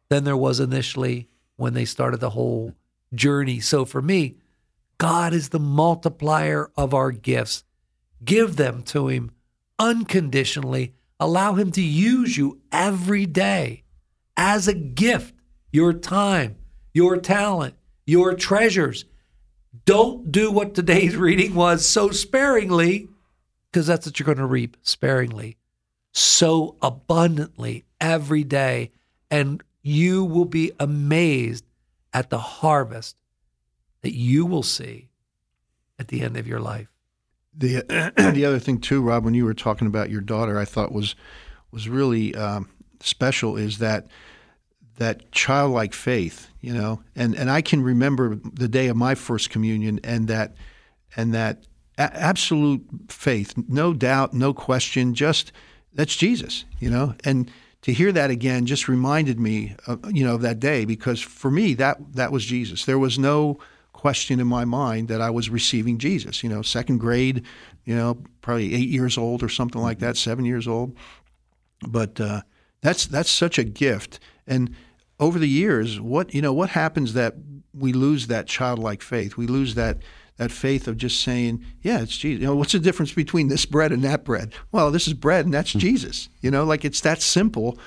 than 0.09 0.25
there 0.25 0.37
was 0.37 0.61
initially 0.61 1.29
when 1.57 1.75
they 1.75 1.85
started 1.85 2.21
the 2.21 2.31
whole 2.31 2.75
journey. 3.15 3.61
So 3.61 3.85
for 3.85 4.03
me, 4.03 4.37
God 4.99 5.33
is 5.33 5.49
the 5.49 5.59
multiplier 5.59 6.71
of 6.77 6.93
our 6.95 7.11
gifts. 7.11 7.65
Give 8.25 8.57
them 8.57 8.83
to 8.85 9.09
Him 9.09 9.31
unconditionally. 9.79 10.95
Allow 11.19 11.55
Him 11.55 11.73
to 11.73 11.83
use 11.83 12.37
you 12.37 12.61
every 12.71 13.27
day 13.27 13.85
as 14.37 14.69
a 14.69 14.75
gift 14.75 15.35
your 15.73 15.93
time, 15.93 16.57
your 16.93 17.17
talent, 17.17 17.75
your 18.07 18.35
treasures. 18.35 19.05
Don't 19.85 20.33
do 20.33 20.51
what 20.51 20.75
today's 20.75 21.17
reading 21.17 21.55
was 21.55 21.87
so 21.87 22.11
sparingly, 22.11 23.09
because 23.71 23.87
that's 23.87 24.07
what 24.07 24.19
you're 24.19 24.27
going 24.27 24.39
to 24.39 24.47
reap 24.47 24.77
sparingly, 24.83 25.57
so 26.13 26.77
abundantly 26.83 27.85
every 28.01 28.45
day. 28.45 28.91
And 29.31 29.63
you 29.83 30.25
will 30.25 30.45
be 30.45 30.73
amazed 30.81 31.65
at 32.13 32.31
the 32.31 32.39
harvest 32.39 33.17
that 34.03 34.15
you 34.15 34.47
will 34.47 34.63
see 34.63 35.09
at 35.99 36.09
the 36.09 36.23
end 36.23 36.37
of 36.37 36.47
your 36.47 36.61
life. 36.61 36.89
The 37.57 37.85
the 38.35 38.45
other 38.45 38.59
thing 38.59 38.81
too, 38.81 39.03
Rob, 39.03 39.25
when 39.25 39.35
you 39.35 39.45
were 39.45 39.55
talking 39.55 39.87
about 39.87 40.11
your 40.11 40.21
daughter, 40.21 40.59
I 40.59 40.65
thought 40.65 40.93
was 40.93 41.15
was 41.71 41.89
really 41.89 42.35
um, 42.35 42.69
special 43.01 43.57
is 43.57 43.79
that 43.79 44.09
that 44.97 45.33
childlike 45.33 45.95
faith, 45.95 46.50
you 46.61 46.73
know, 46.73 47.03
and 47.17 47.35
and 47.35 47.51
I 47.51 47.63
can 47.63 47.83
remember 47.83 48.37
the 48.37 48.69
day 48.69 48.89
of 48.89 48.97
my 48.97 49.15
first 49.15 49.51
communion 49.51 50.01
and 50.05 50.29
that 50.29 50.55
and 51.17 51.35
that 51.35 51.65
a- 51.99 52.17
absolute 52.17 52.85
faith, 53.09 53.55
no 53.69 53.93
doubt, 53.93 54.35
no 54.35 54.53
question, 54.53 55.15
just 55.15 55.53
that's 55.93 56.17
Jesus, 56.17 56.65
you 56.79 56.91
know, 56.91 57.15
and 57.25 57.51
to 57.83 57.93
hear 57.93 58.13
that 58.13 58.31
again 58.31 58.67
just 58.67 58.89
reminded 58.89 59.41
me, 59.41 59.75
of, 59.87 60.01
you 60.15 60.25
know, 60.25 60.35
of 60.35 60.43
that 60.43 60.61
day 60.61 60.85
because 60.85 61.21
for 61.21 61.51
me 61.51 61.75
that 61.75 61.99
that 62.15 62.33
was 62.33 62.45
Jesus. 62.45 62.85
There 62.85 62.99
was 62.99 63.19
no 63.19 63.59
question 63.93 64.41
in 64.41 64.47
my 64.47 64.65
mind 64.65 65.09
that 65.09 65.21
I 65.21 65.31
was 65.31 65.51
receiving 65.51 65.99
Jesus. 65.99 66.43
You 66.43 66.49
know, 66.49 66.63
second 66.63 66.99
grade, 66.99 67.45
you 67.85 67.95
know, 67.95 68.23
probably 68.41 68.75
eight 68.75 68.89
years 68.89 69.19
old 69.19 69.43
or 69.43 69.49
something 69.49 69.81
like 69.81 69.99
that, 69.99 70.17
seven 70.17 70.45
years 70.45 70.69
old. 70.69 70.97
But 71.89 72.21
uh, 72.21 72.43
that's 72.83 73.07
that's 73.07 73.31
such 73.31 73.59
a 73.59 73.65
gift. 73.65 74.21
And 74.47 74.75
over 75.21 75.39
the 75.39 75.49
years, 75.49 76.01
what 76.01 76.35
you 76.35 76.43
know, 76.43 76.53
what 76.53 76.71
happens 76.71 77.13
that 77.13 77.37
we 77.73 77.93
lose 77.93 78.27
that 78.27 78.47
childlike 78.47 79.03
faith? 79.03 79.37
We 79.37 79.47
lose 79.47 79.75
that 79.77 79.99
that 80.39 80.51
faith 80.51 80.89
of 80.89 80.97
just 80.97 81.21
saying, 81.21 81.65
"Yeah, 81.83 82.01
it's 82.01 82.17
Jesus." 82.17 82.41
You 82.41 82.49
know, 82.49 82.57
what's 82.57 82.73
the 82.73 82.81
difference 82.81 83.13
between 83.13 83.49
this 83.49 83.67
bread 83.67 83.93
and 83.93 84.03
that 84.03 84.25
bread? 84.25 84.55
Well, 84.73 84.91
this 84.91 85.07
is 85.07 85.15
bread, 85.15 85.45
and 85.45 85.55
that's 85.55 85.73
hmm. 85.75 85.79
Jesus. 85.79 86.29
You 86.41 86.51
know, 86.51 86.65
like 86.65 86.85
it's 86.85 87.03
that 87.03 87.23
simple 87.23 87.79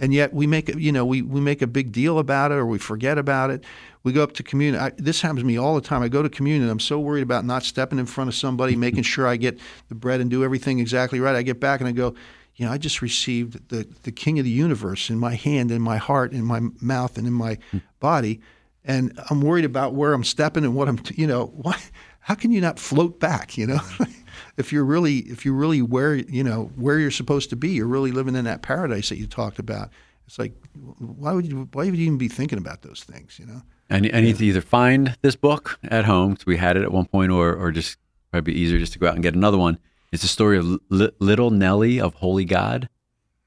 and 0.00 0.14
yet 0.14 0.32
we 0.32 0.46
make 0.46 0.74
you 0.76 0.90
know 0.90 1.04
we, 1.04 1.22
we 1.22 1.40
make 1.40 1.62
a 1.62 1.66
big 1.66 1.92
deal 1.92 2.18
about 2.18 2.50
it 2.50 2.54
or 2.54 2.66
we 2.66 2.78
forget 2.78 3.18
about 3.18 3.50
it 3.50 3.62
we 4.02 4.12
go 4.12 4.22
up 4.22 4.32
to 4.32 4.42
communion 4.42 4.82
I, 4.82 4.92
this 4.96 5.20
happens 5.20 5.40
to 5.40 5.46
me 5.46 5.58
all 5.58 5.74
the 5.74 5.80
time 5.80 6.02
i 6.02 6.08
go 6.08 6.22
to 6.22 6.28
communion 6.28 6.68
i'm 6.68 6.80
so 6.80 6.98
worried 6.98 7.22
about 7.22 7.44
not 7.44 7.62
stepping 7.62 7.98
in 7.98 8.06
front 8.06 8.28
of 8.28 8.34
somebody 8.34 8.74
making 8.74 9.02
sure 9.04 9.26
i 9.26 9.36
get 9.36 9.60
the 9.88 9.94
bread 9.94 10.20
and 10.20 10.30
do 10.30 10.42
everything 10.42 10.80
exactly 10.80 11.20
right 11.20 11.36
i 11.36 11.42
get 11.42 11.60
back 11.60 11.80
and 11.80 11.88
i 11.88 11.92
go 11.92 12.14
you 12.60 12.66
know 12.66 12.72
i 12.72 12.78
just 12.78 13.02
received 13.02 13.68
the, 13.70 13.86
the 14.02 14.12
king 14.12 14.38
of 14.38 14.44
the 14.44 14.50
universe 14.50 15.10
in 15.10 15.18
my 15.18 15.34
hand 15.34 15.70
in 15.70 15.82
my 15.82 15.96
heart 15.96 16.32
in 16.32 16.44
my 16.44 16.60
mouth 16.80 17.18
and 17.18 17.26
in 17.26 17.32
my 17.32 17.58
body 17.98 18.40
and 18.84 19.18
i'm 19.30 19.40
worried 19.40 19.64
about 19.64 19.94
where 19.94 20.12
i'm 20.12 20.24
stepping 20.24 20.64
and 20.64 20.74
what 20.74 20.88
i'm 20.88 21.00
you 21.14 21.26
know 21.26 21.46
why 21.46 21.76
how 22.20 22.34
can 22.34 22.52
you 22.52 22.60
not 22.60 22.78
float 22.78 23.18
back 23.18 23.58
you 23.58 23.66
know 23.66 23.80
if 24.56 24.72
you're 24.72 24.84
really 24.84 25.18
if 25.18 25.44
you're 25.44 25.54
really 25.54 25.82
where 25.82 26.14
you 26.14 26.44
know 26.44 26.70
where 26.76 26.98
you're 26.98 27.10
supposed 27.10 27.50
to 27.50 27.56
be, 27.56 27.70
you're 27.70 27.86
really 27.86 28.12
living 28.12 28.36
in 28.36 28.44
that 28.44 28.62
paradise 28.62 29.08
that 29.08 29.18
you 29.18 29.26
talked 29.26 29.58
about. 29.58 29.90
It's 30.26 30.38
like 30.38 30.54
why 30.98 31.32
would 31.32 31.46
you 31.46 31.68
why 31.72 31.86
would 31.86 31.96
you 31.96 32.06
even 32.06 32.18
be 32.18 32.28
thinking 32.28 32.58
about 32.58 32.82
those 32.82 33.02
things? 33.04 33.38
You 33.38 33.46
know. 33.46 33.62
I 33.92 33.98
need, 33.98 34.14
I 34.14 34.20
need 34.20 34.36
to 34.36 34.44
either 34.46 34.60
find 34.60 35.16
this 35.22 35.34
book 35.34 35.80
at 35.82 36.04
home 36.04 36.32
because 36.32 36.46
we 36.46 36.56
had 36.56 36.76
it 36.76 36.84
at 36.84 36.92
one 36.92 37.06
point, 37.06 37.32
or 37.32 37.54
or 37.54 37.72
just 37.72 37.98
probably 38.30 38.54
easier 38.54 38.78
just 38.78 38.92
to 38.92 38.98
go 38.98 39.08
out 39.08 39.14
and 39.14 39.22
get 39.22 39.34
another 39.34 39.58
one. 39.58 39.78
It's 40.12 40.22
the 40.22 40.28
story 40.28 40.58
of 40.58 40.80
L- 40.90 41.10
Little 41.18 41.50
Nelly 41.50 42.00
of 42.00 42.14
Holy 42.14 42.44
God, 42.44 42.88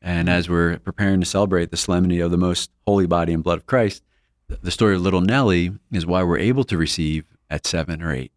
and 0.02 0.30
as 0.30 0.50
we're 0.50 0.80
preparing 0.80 1.20
to 1.20 1.26
celebrate 1.26 1.72
the 1.72 1.78
solemnity 1.78 2.20
of 2.22 2.32
the 2.32 2.38
most 2.38 2.72
holy 2.88 3.06
body 3.06 3.34
and 3.34 3.44
blood 3.44 3.60
of 3.60 3.66
Christ, 3.66 4.04
the 4.48 4.72
story 4.72 4.96
of 4.96 5.02
Little 5.02 5.22
Nelly 5.22 5.72
is 5.92 6.06
why 6.06 6.24
we're 6.24 6.38
able 6.38 6.64
to 6.66 6.78
receive 6.78 7.26
at 7.50 7.68
seven 7.68 8.02
or 8.02 8.14
8 8.14 8.32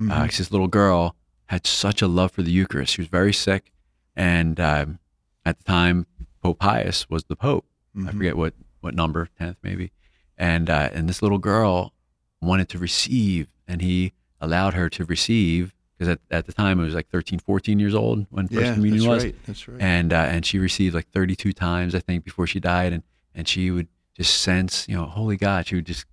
mm-hmm. 0.00 0.10
uh, 0.10 0.26
this 0.26 0.50
little 0.50 0.68
girl 0.68 1.14
had 1.46 1.66
such 1.66 2.02
a 2.02 2.08
love 2.08 2.32
for 2.32 2.42
the 2.42 2.50
Eucharist. 2.50 2.94
She 2.94 3.00
was 3.00 3.08
very 3.08 3.32
sick, 3.32 3.72
and 4.16 4.58
um, 4.58 4.98
at 5.44 5.58
the 5.58 5.64
time, 5.64 6.06
Pope 6.42 6.58
Pius 6.58 7.08
was 7.08 7.24
the 7.24 7.36
Pope. 7.36 7.64
Mm-hmm. 7.96 8.08
I 8.08 8.12
forget 8.12 8.36
what 8.36 8.54
what 8.80 8.94
number, 8.94 9.28
tenth 9.38 9.56
maybe, 9.62 9.92
and 10.36 10.68
uh, 10.68 10.90
and 10.92 11.08
this 11.08 11.22
little 11.22 11.38
girl 11.38 11.92
wanted 12.40 12.68
to 12.70 12.78
receive, 12.78 13.48
and 13.66 13.82
he 13.82 14.12
allowed 14.40 14.74
her 14.74 14.88
to 14.90 15.04
receive 15.04 15.74
because 15.98 16.12
at, 16.12 16.20
at 16.30 16.46
the 16.46 16.52
time 16.52 16.78
it 16.80 16.84
was 16.84 16.94
like 16.94 17.08
13, 17.08 17.40
14 17.40 17.80
years 17.80 17.94
old 17.94 18.26
when 18.30 18.46
First 18.46 18.60
yeah, 18.60 18.74
Communion 18.74 19.02
that's 19.02 19.08
was. 19.08 19.24
Right, 19.24 19.34
that's 19.46 19.68
right. 19.68 19.80
And 19.82 20.12
uh, 20.12 20.16
and 20.16 20.46
she 20.46 20.58
received 20.58 20.94
like 20.94 21.08
32 21.08 21.52
times, 21.52 21.94
I 21.94 22.00
think, 22.00 22.24
before 22.24 22.46
she 22.46 22.60
died, 22.60 22.92
and 22.92 23.02
and 23.34 23.48
she 23.48 23.70
would 23.70 23.88
just 24.14 24.40
sense, 24.40 24.86
you 24.88 24.96
know, 24.96 25.06
Holy 25.06 25.36
God. 25.36 25.66
She 25.66 25.76
would 25.76 25.86
just 25.86 26.06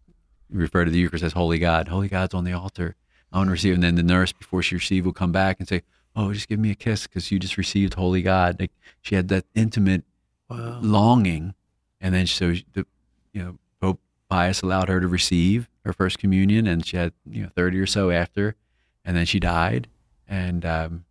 refer 0.50 0.86
to 0.86 0.92
the 0.92 0.98
Eucharist 0.98 1.24
as 1.24 1.34
Holy 1.34 1.60
God. 1.60 1.88
Holy 1.88 2.08
God's 2.08 2.34
on 2.34 2.44
the 2.44 2.54
altar 2.54 2.96
I 3.36 3.40
want 3.40 3.50
to 3.50 3.52
receive. 3.52 3.74
And 3.74 3.84
then 3.84 3.96
the 3.96 4.04
nurse, 4.04 4.32
before 4.32 4.64
she 4.64 4.76
received, 4.76 5.06
will 5.06 5.14
come 5.14 5.34
back 5.34 5.58
and 5.60 5.68
say, 5.68 5.84
"Oh, 6.16 6.34
just 6.34 6.48
give 6.48 6.60
me 6.60 6.72
a 6.72 6.76
kiss 6.76 7.06
because 7.06 7.32
you 7.32 7.38
just 7.38 7.58
received 7.58 7.96
Holy 7.96 8.22
God." 8.22 8.58
Like 8.60 8.72
she 9.02 9.16
had 9.16 9.28
that 9.28 9.46
intimate 9.54 10.04
wow. 10.50 10.80
longing, 10.82 11.54
and 12.00 12.16
then 12.16 12.28
so 12.28 12.54
the, 12.74 12.86
you 13.34 13.44
know, 13.44 13.58
Pope 13.82 14.00
Pius 14.30 14.62
allowed 14.62 14.88
her 14.88 15.02
to 15.02 15.08
receive 15.08 15.70
her 15.84 15.92
first 15.92 16.18
communion, 16.18 16.66
and 16.66 16.86
she 16.86 16.96
had 16.96 17.12
you 17.30 17.44
know 17.44 17.50
thirty 17.56 17.78
or 17.78 17.86
so 17.86 18.10
after, 18.10 18.56
and 19.06 19.16
then 19.16 19.26
she 19.26 19.40
died. 19.40 19.88
And 20.28 20.66
um, 20.66 21.06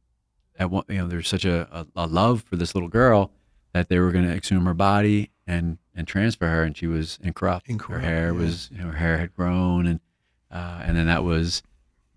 at 0.59 0.71
one, 0.71 0.85
you 0.89 0.99
know, 0.99 1.07
there's 1.09 1.29
such 1.29 1.45
a, 1.45 1.69
a, 1.73 1.87
a 2.05 2.07
love 2.07 2.43
for 2.43 2.57
this 2.57 2.75
little 2.75 2.89
girl 2.91 3.31
that 3.73 3.89
they 3.89 3.99
were 3.99 4.11
going 4.13 4.27
to 4.27 4.33
exhume 4.35 4.67
her 4.67 4.75
body 4.75 5.31
and 5.47 5.79
and 5.97 6.09
transfer 6.09 6.49
her, 6.49 6.65
and 6.65 6.77
she 6.77 6.87
was 6.89 7.19
incorrupt. 7.23 7.69
incorrupt 7.69 8.05
her 8.05 8.11
hair 8.11 8.33
yeah. 8.33 8.39
was, 8.41 8.69
you 8.73 8.79
know, 8.79 8.87
her 8.89 8.99
hair 8.99 9.19
had 9.19 9.33
grown, 9.35 9.87
and 9.87 10.01
uh, 10.51 10.81
and 10.83 10.97
then 10.97 11.07
that 11.07 11.23
was 11.25 11.63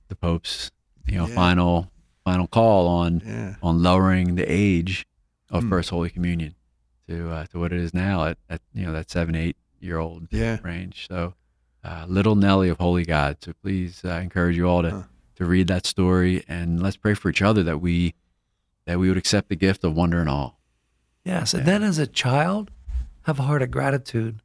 the 0.07 0.15
Pope's 0.15 0.71
you 1.05 1.17
know 1.17 1.27
Yeah. 1.27 1.35
final 1.35 1.91
final 2.25 2.47
call 2.47 2.87
on 2.87 3.21
Yeah. 3.25 3.55
on 3.61 3.83
lowering 3.83 4.35
the 4.35 4.43
age 4.51 5.05
of 5.49 5.63
Hmm. 5.63 5.69
First 5.69 5.89
Holy 5.91 6.09
Communion 6.09 6.55
to 7.07 7.29
uh, 7.29 7.45
to 7.47 7.59
what 7.59 7.71
it 7.71 7.79
is 7.79 7.93
now 7.93 8.25
at, 8.25 8.37
at 8.49 8.61
you 8.73 8.85
know 8.85 8.93
that 8.93 9.09
seven 9.11 9.35
eight 9.35 9.55
year 9.79 9.97
old 9.99 10.27
range. 10.63 11.07
So, 11.09 11.35
uh, 11.83 12.05
little 12.07 12.35
Nelly 12.35 12.69
of 12.69 12.79
Holy 12.79 13.05
God. 13.05 13.37
So 13.41 13.53
please 13.61 14.01
uh, 14.03 14.19
encourage 14.23 14.57
you 14.57 14.67
all 14.67 14.81
to 14.81 14.89
Huh. 14.91 15.03
To 15.37 15.45
read 15.45 15.67
that 15.67 15.85
story 15.85 16.43
and 16.47 16.81
let's 16.81 16.97
pray 16.97 17.13
for 17.13 17.29
each 17.29 17.41
other 17.41 17.63
that 17.63 17.79
we 17.79 18.13
that 18.85 18.99
we 18.99 19.07
would 19.09 19.17
accept 19.17 19.49
the 19.49 19.55
gift 19.55 19.83
of 19.83 19.95
wonder 19.95 20.19
and 20.19 20.29
awe. 20.29 20.51
Yes. 21.23 21.53
And 21.53 21.65
then 21.65 21.83
as 21.83 21.97
a 21.97 22.07
child, 22.07 22.71
have 23.23 23.39
a 23.39 23.43
heart 23.43 23.61
of 23.61 23.69
gratitude. 23.69 24.41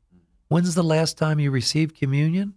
When's 0.49 0.75
the 0.75 0.83
last 0.83 1.17
time 1.17 1.39
you 1.39 1.51
received 1.51 1.97
communion 1.97 2.55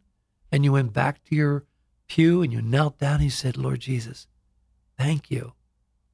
and 0.52 0.65
you 0.65 0.71
went 0.71 0.93
back 0.93 1.24
to 1.26 1.36
your 1.36 1.63
pew 2.08 2.41
and 2.41 2.52
you 2.52 2.62
knelt 2.62 2.98
down 2.98 3.15
and 3.15 3.26
you 3.26 3.30
said, 3.30 3.56
Lord 3.56 3.82
Jesus, 3.82 4.28
thank 4.98 5.30
you 5.30 5.54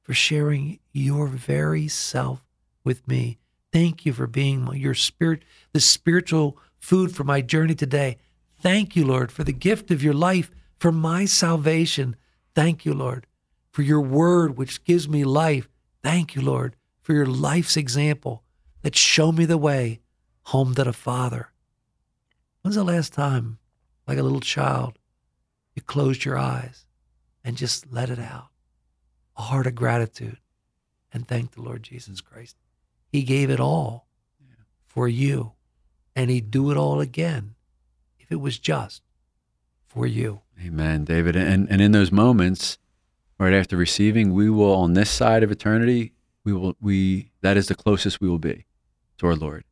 for 0.02 0.12
sharing 0.12 0.78
your 0.92 1.26
very 1.26 1.88
self 1.88 2.42
with 2.84 3.08
me. 3.08 3.38
Thank 3.72 4.04
you 4.04 4.12
for 4.12 4.26
being 4.26 4.62
my- 4.62 4.74
your 4.74 4.94
spirit, 4.94 5.42
the 5.72 5.80
spiritual 5.80 6.58
food 6.78 7.14
for 7.14 7.24
my 7.24 7.40
journey 7.40 7.74
today. 7.74 8.18
Thank 8.60 8.94
you, 8.94 9.06
Lord, 9.06 9.32
for 9.32 9.42
the 9.42 9.52
gift 9.52 9.90
of 9.90 10.02
your 10.02 10.14
life, 10.14 10.50
for 10.82 10.90
my 10.90 11.24
salvation. 11.24 12.16
Thank 12.56 12.84
you, 12.84 12.92
Lord, 12.92 13.28
for 13.70 13.82
your 13.82 14.00
word, 14.00 14.58
which 14.58 14.82
gives 14.82 15.08
me 15.08 15.22
life. 15.22 15.68
Thank 16.02 16.34
you, 16.34 16.42
Lord, 16.42 16.74
for 17.02 17.12
your 17.12 17.24
life's 17.24 17.76
example 17.76 18.42
that 18.82 18.96
show 18.96 19.30
me 19.30 19.44
the 19.44 19.56
way 19.56 20.00
home 20.46 20.74
to 20.74 20.82
the 20.82 20.92
Father. 20.92 21.52
When's 22.62 22.74
the 22.74 22.82
last 22.82 23.12
time, 23.12 23.58
like 24.08 24.18
a 24.18 24.24
little 24.24 24.40
child, 24.40 24.98
you 25.76 25.82
closed 25.82 26.24
your 26.24 26.36
eyes 26.36 26.84
and 27.44 27.56
just 27.56 27.92
let 27.92 28.10
it 28.10 28.18
out? 28.18 28.48
A 29.36 29.42
heart 29.42 29.68
of 29.68 29.76
gratitude 29.76 30.38
and 31.12 31.28
thank 31.28 31.52
the 31.52 31.62
Lord 31.62 31.84
Jesus 31.84 32.20
Christ. 32.20 32.56
He 33.06 33.22
gave 33.22 33.50
it 33.50 33.60
all 33.60 34.08
for 34.84 35.06
you, 35.06 35.52
and 36.16 36.28
He'd 36.28 36.50
do 36.50 36.72
it 36.72 36.76
all 36.76 36.98
again 36.98 37.54
if 38.18 38.32
it 38.32 38.40
was 38.40 38.58
just 38.58 39.00
for 39.92 40.06
you. 40.06 40.40
Amen, 40.64 41.04
David. 41.04 41.36
And 41.36 41.68
and 41.70 41.80
in 41.80 41.92
those 41.92 42.12
moments, 42.12 42.78
right 43.38 43.52
after 43.52 43.76
receiving, 43.76 44.32
we 44.32 44.48
will 44.50 44.74
on 44.74 44.94
this 44.94 45.10
side 45.10 45.42
of 45.42 45.50
eternity, 45.50 46.12
we 46.44 46.52
will 46.52 46.76
we 46.80 47.30
that 47.40 47.56
is 47.56 47.68
the 47.68 47.74
closest 47.74 48.20
we 48.20 48.28
will 48.28 48.38
be 48.38 48.64
to 49.18 49.26
our 49.26 49.36
Lord. 49.36 49.64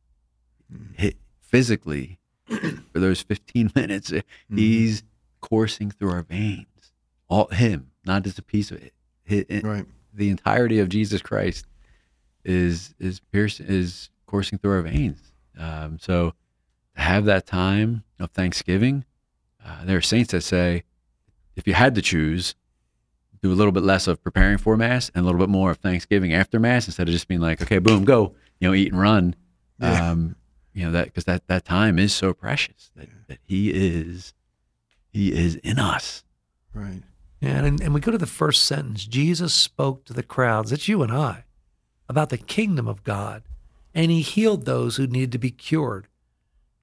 Hi- 0.99 1.13
physically, 1.41 2.19
for 2.47 2.99
those 2.99 3.21
15 3.21 3.71
minutes, 3.75 4.11
uh, 4.11 4.21
he's 4.53 5.03
coursing 5.41 5.91
through 5.91 6.11
our 6.11 6.21
veins. 6.23 6.67
All 7.27 7.47
him, 7.47 7.91
not 8.05 8.23
just 8.23 8.37
a 8.39 8.43
piece 8.43 8.71
of 8.71 8.77
it. 8.83 8.93
Hi- 9.29 9.45
i- 9.49 9.61
Right. 9.63 9.85
The 10.13 10.29
entirety 10.29 10.79
of 10.79 10.89
Jesus 10.89 11.21
Christ 11.21 11.65
is 12.43 12.93
is 12.99 13.19
piercing 13.31 13.67
is 13.69 14.09
coursing 14.25 14.59
through 14.59 14.71
our 14.73 14.81
veins. 14.81 15.31
Um, 15.57 15.97
so 15.99 16.33
to 16.95 17.01
have 17.01 17.25
that 17.25 17.45
time 17.45 18.03
of 18.19 18.31
Thanksgiving, 18.31 19.05
uh, 19.65 19.85
there 19.85 19.97
are 19.97 20.01
saints 20.01 20.31
that 20.31 20.41
say, 20.41 20.83
if 21.55 21.67
you 21.67 21.73
had 21.73 21.95
to 21.95 22.01
choose, 22.01 22.55
do 23.41 23.51
a 23.51 23.55
little 23.55 23.71
bit 23.71 23.83
less 23.83 24.07
of 24.07 24.23
preparing 24.23 24.57
for 24.57 24.77
Mass 24.77 25.11
and 25.13 25.23
a 25.23 25.25
little 25.25 25.39
bit 25.39 25.49
more 25.49 25.71
of 25.71 25.77
Thanksgiving 25.77 26.33
after 26.33 26.59
Mass 26.59 26.87
instead 26.87 27.07
of 27.07 27.13
just 27.13 27.27
being 27.27 27.41
like, 27.41 27.61
okay, 27.61 27.79
boom, 27.79 28.05
go, 28.05 28.35
you 28.59 28.67
know, 28.67 28.73
eat 28.73 28.91
and 28.91 29.01
run. 29.01 29.35
Yeah. 29.79 30.11
Um, 30.11 30.35
you 30.73 30.85
know 30.85 30.91
that 30.91 31.05
because 31.05 31.25
that 31.25 31.47
that 31.47 31.65
time 31.65 31.99
is 31.99 32.13
so 32.13 32.33
precious 32.33 32.91
that, 32.95 33.09
that 33.27 33.39
He 33.43 33.71
is 33.71 34.33
He 35.09 35.33
is 35.33 35.55
in 35.55 35.79
us. 35.79 36.23
Right. 36.73 37.01
Yeah, 37.41 37.65
and, 37.65 37.81
and 37.81 37.93
we 37.93 37.99
go 37.99 38.11
to 38.11 38.17
the 38.17 38.27
first 38.27 38.63
sentence. 38.63 39.05
Jesus 39.05 39.53
spoke 39.53 40.05
to 40.05 40.13
the 40.13 40.23
crowds, 40.23 40.69
that's 40.69 40.87
you 40.87 41.01
and 41.01 41.11
I, 41.11 41.45
about 42.07 42.29
the 42.29 42.37
kingdom 42.37 42.87
of 42.87 43.03
God, 43.03 43.41
and 43.95 44.11
he 44.11 44.21
healed 44.21 44.65
those 44.65 44.95
who 44.97 45.07
needed 45.07 45.31
to 45.31 45.39
be 45.39 45.49
cured. 45.49 46.07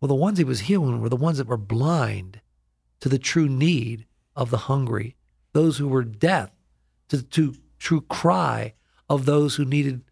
Well, 0.01 0.09
the 0.09 0.15
ones 0.17 0.39
he 0.39 0.45
was 0.45 0.61
healing 0.61 1.01
were 1.01 1.09
the 1.09 1.17
ones 1.17 1.39
that 1.39 1.47
were 1.47 1.57
blind 1.57 2.41
to 3.01 3.09
the 3.09 3.19
true 3.19 3.49
need 3.49 4.07
of 4.35 4.51
the 4.51 4.57
hungry, 4.57 5.17
those 5.53 5.79
who 5.79 5.89
were 5.89 6.05
deaf 6.05 6.51
to 7.09 7.17
the 7.17 7.57
true 7.79 8.01
cry 8.03 8.75
of 9.09 9.25
those 9.25 9.57
who 9.57 9.65
needed 9.65 10.03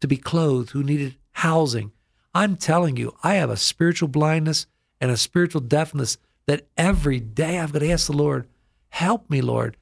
to 0.00 0.06
be 0.06 0.16
clothed, 0.16 0.70
who 0.70 0.82
needed 0.82 1.16
housing. 1.32 1.92
I'm 2.34 2.56
telling 2.56 2.96
you, 2.96 3.14
I 3.22 3.34
have 3.34 3.50
a 3.50 3.56
spiritual 3.56 4.08
blindness 4.08 4.66
and 5.00 5.10
a 5.10 5.16
spiritual 5.16 5.62
deafness 5.62 6.18
that 6.46 6.66
every 6.76 7.18
day 7.18 7.58
I've 7.58 7.72
got 7.72 7.80
to 7.80 7.90
ask 7.90 8.06
the 8.06 8.12
Lord, 8.16 8.46
help 8.90 9.28
me, 9.30 9.40
Lord. 9.40 9.76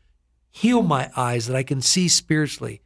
Heal 0.50 0.82
my 0.82 1.10
eyes 1.16 1.46
that 1.46 1.56
I 1.56 1.62
can 1.62 1.80
see 1.80 2.08
spiritually. 2.08 2.80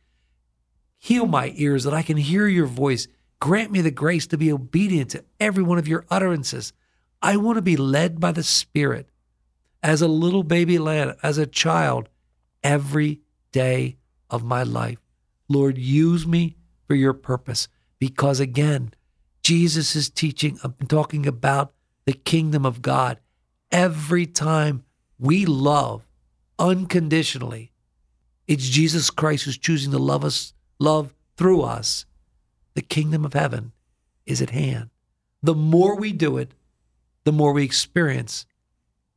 Heal 0.99 1.27
my 1.27 1.53
ears 1.57 1.85
that 1.85 1.95
I 1.95 2.03
can 2.03 2.17
hear 2.17 2.47
your 2.47 2.67
voice. 2.67 3.07
Grant 3.41 3.71
me 3.71 3.83
the 3.83 3.91
grace 3.91 4.27
to 4.29 4.39
be 4.39 4.51
obedient 4.51 5.11
to 5.11 5.25
every 5.39 5.63
one 5.63 5.79
of 5.79 5.87
your 5.87 6.07
utterances. 6.11 6.73
I 7.23 7.37
want 7.37 7.57
to 7.57 7.63
be 7.63 7.77
led 7.77 8.21
by 8.21 8.33
the 8.33 8.43
Spirit 8.43 9.09
as 9.83 10.03
a 10.03 10.09
little 10.09 10.43
baby 10.43 10.79
lad, 10.79 11.17
as 11.23 11.39
a 11.39 11.47
child, 11.47 12.09
every 12.63 13.21
day 13.53 13.97
of 14.31 14.45
my 14.45 14.63
life. 14.63 14.99
Lord, 15.49 15.79
use 15.79 16.27
me 16.27 16.57
for 16.87 16.95
your 16.95 17.15
purpose 17.15 17.69
because, 17.99 18.41
again, 18.41 18.93
Jesus 19.43 19.97
is 19.97 20.11
teaching, 20.11 20.59
uh, 20.63 20.71
talking 20.89 21.27
about 21.27 21.73
the 22.05 22.13
kingdom 22.13 22.67
of 22.67 22.83
God. 22.83 23.19
Every 23.71 24.27
time 24.27 24.85
we 25.19 25.47
love 25.47 26.07
unconditionally, 26.59 27.73
it's 28.47 28.69
Jesus 28.69 29.11
Christ 29.11 29.45
who's 29.45 29.59
choosing 29.59 29.93
to 29.93 29.99
love 29.99 30.25
us, 30.25 30.53
love 30.79 31.15
through 31.37 31.63
us. 31.63 32.05
The 32.75 32.83
kingdom 32.83 33.25
of 33.25 33.35
heaven 33.35 33.73
is 34.27 34.41
at 34.43 34.51
hand. 34.51 34.91
The 35.43 35.55
more 35.55 35.97
we 35.97 36.13
do 36.13 36.37
it, 36.39 36.53
the 37.25 37.33
more 37.33 37.53
we 37.53 37.65
experience 37.65 38.47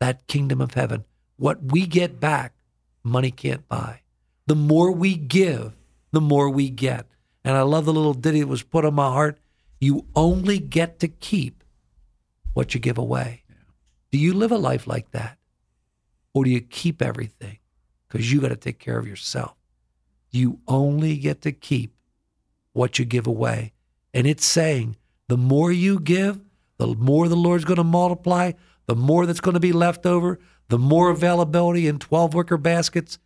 that 0.01 0.25
kingdom 0.27 0.59
of 0.59 0.73
heaven. 0.73 1.05
What 1.37 1.71
we 1.71 1.85
get 1.85 2.19
back, 2.19 2.55
money 3.03 3.29
can't 3.29 3.67
buy. 3.69 4.01
The 4.47 4.55
more 4.55 4.91
we 4.91 5.15
give, 5.15 5.73
the 6.11 6.19
more 6.19 6.49
we 6.49 6.71
get. 6.71 7.05
And 7.45 7.55
I 7.55 7.61
love 7.61 7.85
the 7.85 7.93
little 7.93 8.15
ditty 8.15 8.41
that 8.41 8.47
was 8.47 8.63
put 8.63 8.83
on 8.83 8.95
my 8.95 9.09
heart. 9.09 9.39
You 9.79 10.07
only 10.15 10.57
get 10.57 10.99
to 10.99 11.07
keep 11.07 11.63
what 12.53 12.73
you 12.73 12.79
give 12.79 12.97
away. 12.97 13.43
Do 14.11 14.17
you 14.17 14.33
live 14.33 14.51
a 14.51 14.57
life 14.57 14.87
like 14.87 15.11
that? 15.11 15.37
Or 16.33 16.45
do 16.45 16.49
you 16.49 16.61
keep 16.61 17.01
everything? 17.01 17.59
Because 18.07 18.31
you 18.31 18.41
got 18.41 18.49
to 18.49 18.55
take 18.55 18.79
care 18.79 18.97
of 18.97 19.07
yourself. 19.07 19.55
You 20.31 20.59
only 20.67 21.15
get 21.17 21.41
to 21.41 21.51
keep 21.51 21.93
what 22.73 22.97
you 22.97 23.05
give 23.05 23.27
away. 23.27 23.73
And 24.15 24.25
it's 24.25 24.45
saying 24.45 24.97
the 25.27 25.37
more 25.37 25.71
you 25.71 25.99
give, 25.99 26.39
the 26.77 26.87
more 26.87 27.27
the 27.27 27.35
Lord's 27.35 27.65
going 27.65 27.77
to 27.77 27.83
multiply, 27.83 28.53
the 28.91 28.95
more 28.97 29.25
that's 29.25 29.39
going 29.39 29.53
to 29.53 29.59
be 29.61 29.71
left 29.71 30.05
over, 30.05 30.37
the 30.67 30.77
more 30.77 31.11
availability 31.11 31.87
in 31.87 31.97
12 31.97 32.33
wicker 32.33 32.57
baskets. 32.57 33.19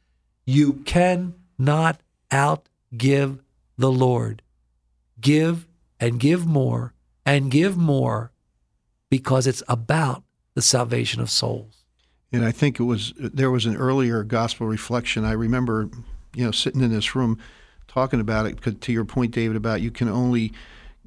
You 0.46 0.74
cannot 0.86 2.02
outgive 2.30 3.40
the 3.76 3.92
Lord. 3.92 4.44
Give 5.20 5.66
and 6.00 6.20
give 6.20 6.46
more 6.46 6.94
and 7.26 7.50
give 7.50 7.78
more 7.78 8.32
because 9.10 9.48
it's 9.48 9.64
about 9.68 10.24
the 10.54 10.62
salvation 10.62 11.20
of 11.20 11.32
souls. 11.32 11.84
And 12.32 12.46
I 12.46 12.52
think 12.52 12.80
it 12.80 12.84
was 12.84 13.12
there 13.18 13.50
was 13.50 13.66
an 13.66 13.76
earlier 13.76 14.24
gospel 14.24 14.68
reflection. 14.68 15.26
I 15.26 15.32
remember, 15.32 15.90
you 16.36 16.46
know, 16.46 16.52
sitting 16.52 16.82
in 16.84 16.92
this 16.92 17.16
room 17.16 17.40
talking 17.88 18.20
about 18.20 18.46
it. 18.46 18.62
'cause 18.62 18.76
to 18.82 18.94
your 18.94 19.04
point, 19.04 19.34
David, 19.34 19.58
about 19.58 19.82
you 19.82 19.90
can 19.90 20.10
only, 20.10 20.54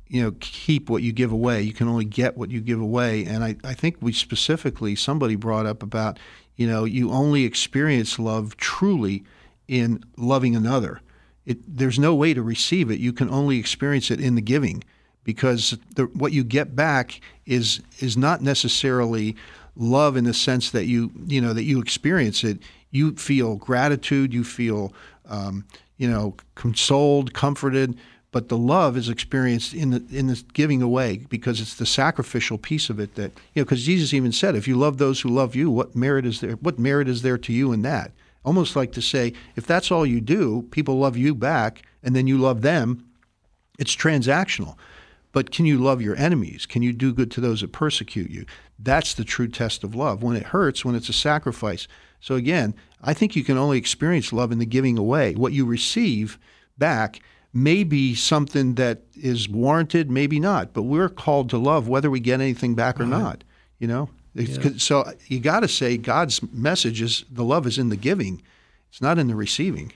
you 0.08 0.22
know, 0.22 0.32
keep 0.40 0.88
what 0.88 1.02
you 1.02 1.12
give 1.12 1.32
away. 1.32 1.62
You 1.62 1.72
can 1.72 1.88
only 1.88 2.04
get 2.04 2.36
what 2.36 2.50
you 2.50 2.60
give 2.60 2.80
away. 2.80 3.24
And 3.24 3.44
I, 3.44 3.56
I 3.62 3.74
think 3.74 3.96
we 4.00 4.12
specifically 4.12 4.96
somebody 4.96 5.36
brought 5.36 5.66
up 5.66 5.82
about, 5.82 6.18
you 6.56 6.66
know, 6.66 6.84
you 6.84 7.10
only 7.10 7.44
experience 7.44 8.18
love 8.18 8.56
truly 8.56 9.24
in 9.66 10.02
loving 10.16 10.56
another. 10.56 11.00
It, 11.44 11.58
there's 11.76 11.98
no 11.98 12.14
way 12.14 12.34
to 12.34 12.42
receive 12.42 12.90
it. 12.90 13.00
You 13.00 13.12
can 13.12 13.30
only 13.30 13.58
experience 13.58 14.10
it 14.10 14.20
in 14.20 14.34
the 14.34 14.42
giving, 14.42 14.82
because 15.24 15.76
the, 15.94 16.04
what 16.04 16.32
you 16.32 16.42
get 16.42 16.74
back 16.74 17.20
is 17.44 17.80
is 18.00 18.16
not 18.16 18.40
necessarily 18.42 19.36
love 19.76 20.16
in 20.16 20.24
the 20.24 20.34
sense 20.34 20.70
that 20.70 20.86
you 20.86 21.10
you 21.26 21.40
know 21.40 21.52
that 21.52 21.64
you 21.64 21.80
experience 21.80 22.44
it. 22.44 22.58
You 22.90 23.14
feel 23.16 23.56
gratitude. 23.56 24.32
You 24.32 24.44
feel 24.44 24.92
um, 25.28 25.64
you 25.98 26.10
know 26.10 26.34
consoled, 26.54 27.34
comforted. 27.34 27.98
But 28.30 28.48
the 28.48 28.58
love 28.58 28.96
is 28.96 29.08
experienced 29.08 29.72
in 29.72 29.90
the 29.90 30.04
in 30.10 30.26
the 30.26 30.42
giving 30.52 30.82
away 30.82 31.26
because 31.28 31.60
it's 31.60 31.74
the 31.74 31.86
sacrificial 31.86 32.58
piece 32.58 32.90
of 32.90 33.00
it 33.00 33.14
that 33.14 33.32
you 33.54 33.60
know. 33.60 33.64
Because 33.64 33.84
Jesus 33.84 34.12
even 34.12 34.32
said, 34.32 34.54
"If 34.54 34.68
you 34.68 34.76
love 34.76 34.98
those 34.98 35.20
who 35.22 35.30
love 35.30 35.56
you, 35.56 35.70
what 35.70 35.96
merit 35.96 36.26
is 36.26 36.40
there? 36.40 36.52
What 36.52 36.78
merit 36.78 37.08
is 37.08 37.22
there 37.22 37.38
to 37.38 37.52
you 37.52 37.72
in 37.72 37.82
that?" 37.82 38.12
Almost 38.44 38.76
like 38.76 38.92
to 38.92 39.02
say, 39.02 39.32
if 39.56 39.66
that's 39.66 39.90
all 39.90 40.06
you 40.06 40.20
do, 40.20 40.66
people 40.70 40.98
love 40.98 41.16
you 41.16 41.34
back, 41.34 41.82
and 42.02 42.14
then 42.14 42.26
you 42.26 42.38
love 42.38 42.62
them. 42.62 43.04
It's 43.78 43.94
transactional. 43.96 44.76
but 45.32 45.50
can 45.50 45.66
you 45.66 45.78
love 45.78 46.00
your 46.02 46.16
enemies? 46.16 46.66
Can 46.66 46.82
you 46.82 46.92
do 46.92 47.12
good 47.12 47.30
to 47.32 47.40
those 47.40 47.60
that 47.60 47.72
persecute 47.72 48.30
you? 48.30 48.44
That's 48.78 49.14
the 49.14 49.24
true 49.24 49.48
test 49.48 49.84
of 49.84 49.94
love. 49.94 50.22
When 50.22 50.36
it 50.36 50.44
hurts, 50.44 50.84
when 50.84 50.94
it's 50.94 51.08
a 51.08 51.12
sacrifice. 51.12 51.86
So 52.20 52.34
again, 52.34 52.74
I 53.02 53.14
think 53.14 53.36
you 53.36 53.44
can 53.44 53.58
only 53.58 53.78
experience 53.78 54.32
love 54.32 54.50
in 54.52 54.58
the 54.58 54.66
giving 54.66 54.98
away. 54.98 55.34
What 55.34 55.52
you 55.52 55.64
receive 55.64 56.38
back 56.76 57.20
may 57.52 57.84
be 57.84 58.14
something 58.14 58.74
that 58.74 59.02
is 59.14 59.48
warranted, 59.48 60.10
maybe 60.10 60.38
not, 60.38 60.72
but 60.72 60.82
we're 60.82 61.08
called 61.08 61.50
to 61.50 61.58
love 61.58 61.88
whether 61.88 62.10
we 62.10 62.20
get 62.20 62.40
anything 62.40 62.74
back 62.74 63.00
or 63.00 63.04
right. 63.04 63.10
not. 63.10 63.44
You 63.78 63.88
know, 63.88 64.10
yeah. 64.34 64.70
so 64.76 65.10
you 65.26 65.40
got 65.40 65.60
to 65.60 65.68
say 65.68 65.96
God's 65.96 66.42
message 66.52 67.00
is 67.00 67.24
the 67.30 67.44
love 67.44 67.66
is 67.66 67.78
in 67.78 67.88
the 67.88 67.96
giving, 67.96 68.42
it's 68.90 69.00
not 69.00 69.18
in 69.18 69.28
the 69.28 69.34
receiving. 69.34 69.92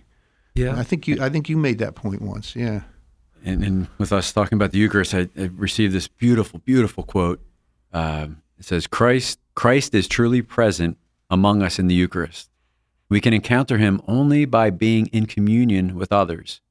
Yeah, 0.55 0.79
I 0.79 0.83
think 0.83 1.09
you 1.09 1.23
I 1.23 1.29
think 1.29 1.49
you 1.49 1.57
made 1.57 1.79
that 1.79 1.95
point 1.95 2.23
once. 2.23 2.55
Yeah, 2.55 2.83
and, 3.45 3.65
and 3.65 3.89
with 3.99 4.13
us 4.13 4.33
talking 4.33 4.57
about 4.57 4.73
the 4.73 4.79
Eucharist, 4.79 5.15
I, 5.15 5.29
I 5.37 5.51
received 5.57 5.95
this 5.95 6.09
beautiful, 6.09 6.61
beautiful 6.61 7.03
quote. 7.03 7.41
Um, 7.93 8.43
it 8.59 8.65
says, 8.65 8.87
"Christ 8.87 9.39
Christ 9.55 9.95
is 9.95 10.07
truly 10.07 10.43
present 10.43 10.97
among 11.31 11.63
us 11.63 11.79
in 11.79 11.89
the 11.89 11.95
Eucharist. 11.95 12.51
We 13.09 13.21
can 13.21 13.35
encounter 13.35 13.79
Him 13.79 14.01
only 14.07 14.45
by 14.45 14.71
being 14.71 15.07
in 15.09 15.27
communion 15.27 15.95
with 15.97 16.13
others." 16.13 16.62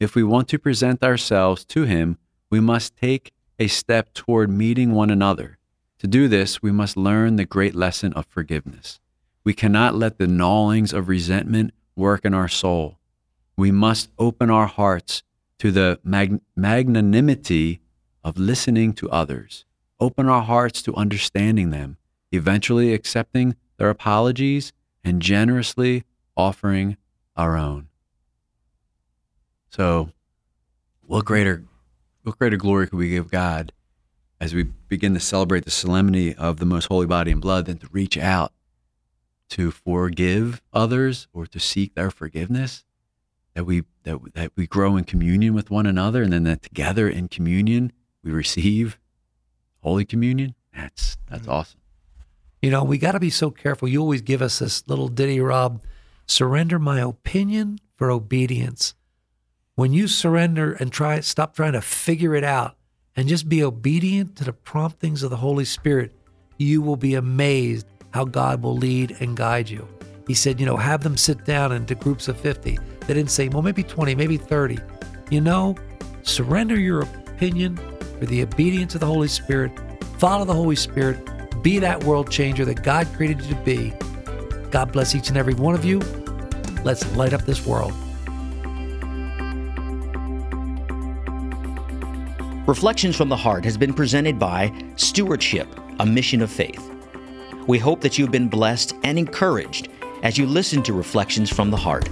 If 0.00 0.14
we 0.14 0.22
want 0.22 0.48
to 0.48 0.58
present 0.58 1.02
ourselves 1.02 1.62
to 1.66 1.84
Him, 1.84 2.16
we 2.48 2.58
must 2.58 2.96
take 2.96 3.32
a 3.58 3.66
step 3.66 4.14
toward 4.14 4.48
meeting 4.50 4.92
one 4.92 5.10
another. 5.10 5.58
To 5.98 6.06
do 6.06 6.26
this, 6.26 6.62
we 6.62 6.72
must 6.72 6.96
learn 6.96 7.36
the 7.36 7.44
great 7.44 7.74
lesson 7.74 8.14
of 8.14 8.24
forgiveness. 8.24 8.98
We 9.44 9.52
cannot 9.52 9.94
let 9.94 10.16
the 10.16 10.26
gnawings 10.26 10.94
of 10.94 11.08
resentment 11.08 11.74
work 11.94 12.24
in 12.24 12.32
our 12.32 12.48
soul. 12.48 12.98
We 13.58 13.70
must 13.70 14.08
open 14.18 14.48
our 14.48 14.66
hearts 14.66 15.22
to 15.58 15.70
the 15.70 16.00
mag- 16.02 16.40
magnanimity 16.56 17.82
of 18.24 18.38
listening 18.38 18.94
to 18.94 19.10
others, 19.10 19.66
open 20.00 20.30
our 20.30 20.42
hearts 20.42 20.80
to 20.82 20.94
understanding 20.94 21.68
them, 21.68 21.98
eventually 22.32 22.94
accepting 22.94 23.54
their 23.76 23.90
apologies, 23.90 24.72
and 25.04 25.20
generously 25.20 26.04
offering 26.38 26.96
our 27.36 27.58
own. 27.58 27.89
So, 29.70 30.10
what 31.06 31.24
greater, 31.24 31.64
what 32.24 32.38
greater 32.38 32.56
glory 32.56 32.88
could 32.88 32.98
we 32.98 33.08
give 33.08 33.30
God 33.30 33.72
as 34.40 34.52
we 34.52 34.64
begin 34.64 35.14
to 35.14 35.20
celebrate 35.20 35.64
the 35.64 35.70
solemnity 35.70 36.34
of 36.34 36.58
the 36.58 36.66
most 36.66 36.86
holy 36.86 37.06
body 37.06 37.30
and 37.30 37.40
blood 37.40 37.66
than 37.66 37.78
to 37.78 37.88
reach 37.92 38.18
out 38.18 38.52
to 39.50 39.70
forgive 39.70 40.60
others 40.72 41.28
or 41.32 41.46
to 41.46 41.60
seek 41.60 41.94
their 41.94 42.10
forgiveness? 42.10 42.84
That 43.54 43.64
we 43.64 43.84
that 44.02 44.18
that 44.34 44.52
we 44.56 44.66
grow 44.66 44.96
in 44.96 45.04
communion 45.04 45.54
with 45.54 45.70
one 45.70 45.86
another, 45.86 46.22
and 46.22 46.32
then 46.32 46.44
that 46.44 46.62
together 46.62 47.08
in 47.08 47.28
communion 47.28 47.92
we 48.22 48.30
receive 48.30 48.98
Holy 49.82 50.04
Communion. 50.04 50.54
That's 50.74 51.16
that's 51.28 51.42
mm-hmm. 51.42 51.50
awesome. 51.50 51.80
You 52.62 52.70
know, 52.70 52.84
we 52.84 52.98
got 52.98 53.12
to 53.12 53.20
be 53.20 53.30
so 53.30 53.50
careful. 53.50 53.88
You 53.88 54.00
always 54.00 54.20
give 54.20 54.42
us 54.42 54.58
this 54.58 54.86
little 54.86 55.08
ditty, 55.08 55.40
Rob. 55.40 55.82
Surrender 56.26 56.78
my 56.78 57.00
opinion 57.00 57.78
for 57.96 58.10
obedience. 58.10 58.94
When 59.76 59.92
you 59.92 60.08
surrender 60.08 60.72
and 60.72 60.92
try, 60.92 61.20
stop 61.20 61.54
trying 61.54 61.72
to 61.72 61.80
figure 61.80 62.34
it 62.34 62.44
out 62.44 62.76
and 63.16 63.28
just 63.28 63.48
be 63.48 63.62
obedient 63.62 64.36
to 64.36 64.44
the 64.44 64.52
promptings 64.52 65.22
of 65.22 65.30
the 65.30 65.36
Holy 65.36 65.64
Spirit, 65.64 66.12
you 66.58 66.82
will 66.82 66.96
be 66.96 67.14
amazed 67.14 67.86
how 68.10 68.24
God 68.24 68.62
will 68.62 68.76
lead 68.76 69.16
and 69.20 69.36
guide 69.36 69.70
you. 69.70 69.88
He 70.26 70.34
said, 70.34 70.60
you 70.60 70.66
know, 70.66 70.76
have 70.76 71.02
them 71.02 71.16
sit 71.16 71.44
down 71.44 71.72
into 71.72 71.94
groups 71.94 72.28
of 72.28 72.38
50. 72.38 72.78
They 73.06 73.14
didn't 73.14 73.30
say, 73.30 73.48
well, 73.48 73.62
maybe 73.62 73.82
20, 73.82 74.14
maybe 74.14 74.36
30. 74.36 74.78
You 75.30 75.40
know, 75.40 75.76
surrender 76.22 76.78
your 76.78 77.02
opinion 77.02 77.76
for 78.18 78.26
the 78.26 78.42
obedience 78.42 78.94
of 78.94 79.00
the 79.00 79.06
Holy 79.06 79.28
Spirit, 79.28 79.72
follow 80.18 80.44
the 80.44 80.52
Holy 80.52 80.76
Spirit, 80.76 81.62
be 81.62 81.78
that 81.78 82.02
world 82.04 82.30
changer 82.30 82.64
that 82.64 82.82
God 82.82 83.06
created 83.14 83.40
you 83.42 83.54
to 83.54 83.60
be. 83.62 83.92
God 84.70 84.92
bless 84.92 85.14
each 85.14 85.28
and 85.28 85.38
every 85.38 85.54
one 85.54 85.74
of 85.74 85.84
you. 85.84 86.00
Let's 86.84 87.10
light 87.16 87.32
up 87.32 87.42
this 87.42 87.64
world. 87.64 87.92
Reflections 92.70 93.16
from 93.16 93.28
the 93.28 93.36
Heart 93.36 93.64
has 93.64 93.76
been 93.76 93.92
presented 93.92 94.38
by 94.38 94.72
Stewardship, 94.94 95.66
a 95.98 96.06
mission 96.06 96.40
of 96.40 96.52
faith. 96.52 96.88
We 97.66 97.80
hope 97.80 98.00
that 98.02 98.16
you've 98.16 98.30
been 98.30 98.46
blessed 98.46 98.94
and 99.02 99.18
encouraged 99.18 99.88
as 100.22 100.38
you 100.38 100.46
listen 100.46 100.80
to 100.84 100.92
Reflections 100.92 101.50
from 101.50 101.72
the 101.72 101.76
Heart. 101.76 102.08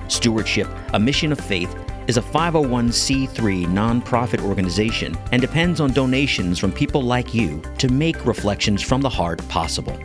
Stewardship, 0.09 0.67
a 0.93 0.99
mission 0.99 1.31
of 1.31 1.39
faith, 1.39 1.73
is 2.07 2.17
a 2.17 2.21
501c3 2.21 3.65
nonprofit 3.65 4.41
organization 4.41 5.17
and 5.33 5.41
depends 5.41 5.81
on 5.81 5.91
donations 5.91 6.57
from 6.57 6.71
people 6.71 7.01
like 7.01 7.33
you 7.33 7.61
to 7.79 7.89
make 7.89 8.25
Reflections 8.25 8.81
from 8.81 9.01
the 9.01 9.09
Heart 9.09 9.45
possible. 9.49 9.99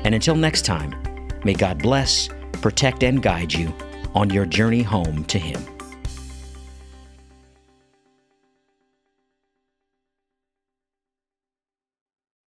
And 0.04 0.16
until 0.16 0.36
next 0.36 0.66
time, 0.66 0.94
may 1.46 1.54
God 1.54 1.82
bless, 1.82 2.28
protect, 2.54 3.04
and 3.04 3.22
guide 3.22 3.54
you 3.54 3.74
on 4.14 4.30
your 4.30 4.46
journey 4.46 4.82
home 4.82 5.24
to 5.26 5.40
Him. 5.40 5.73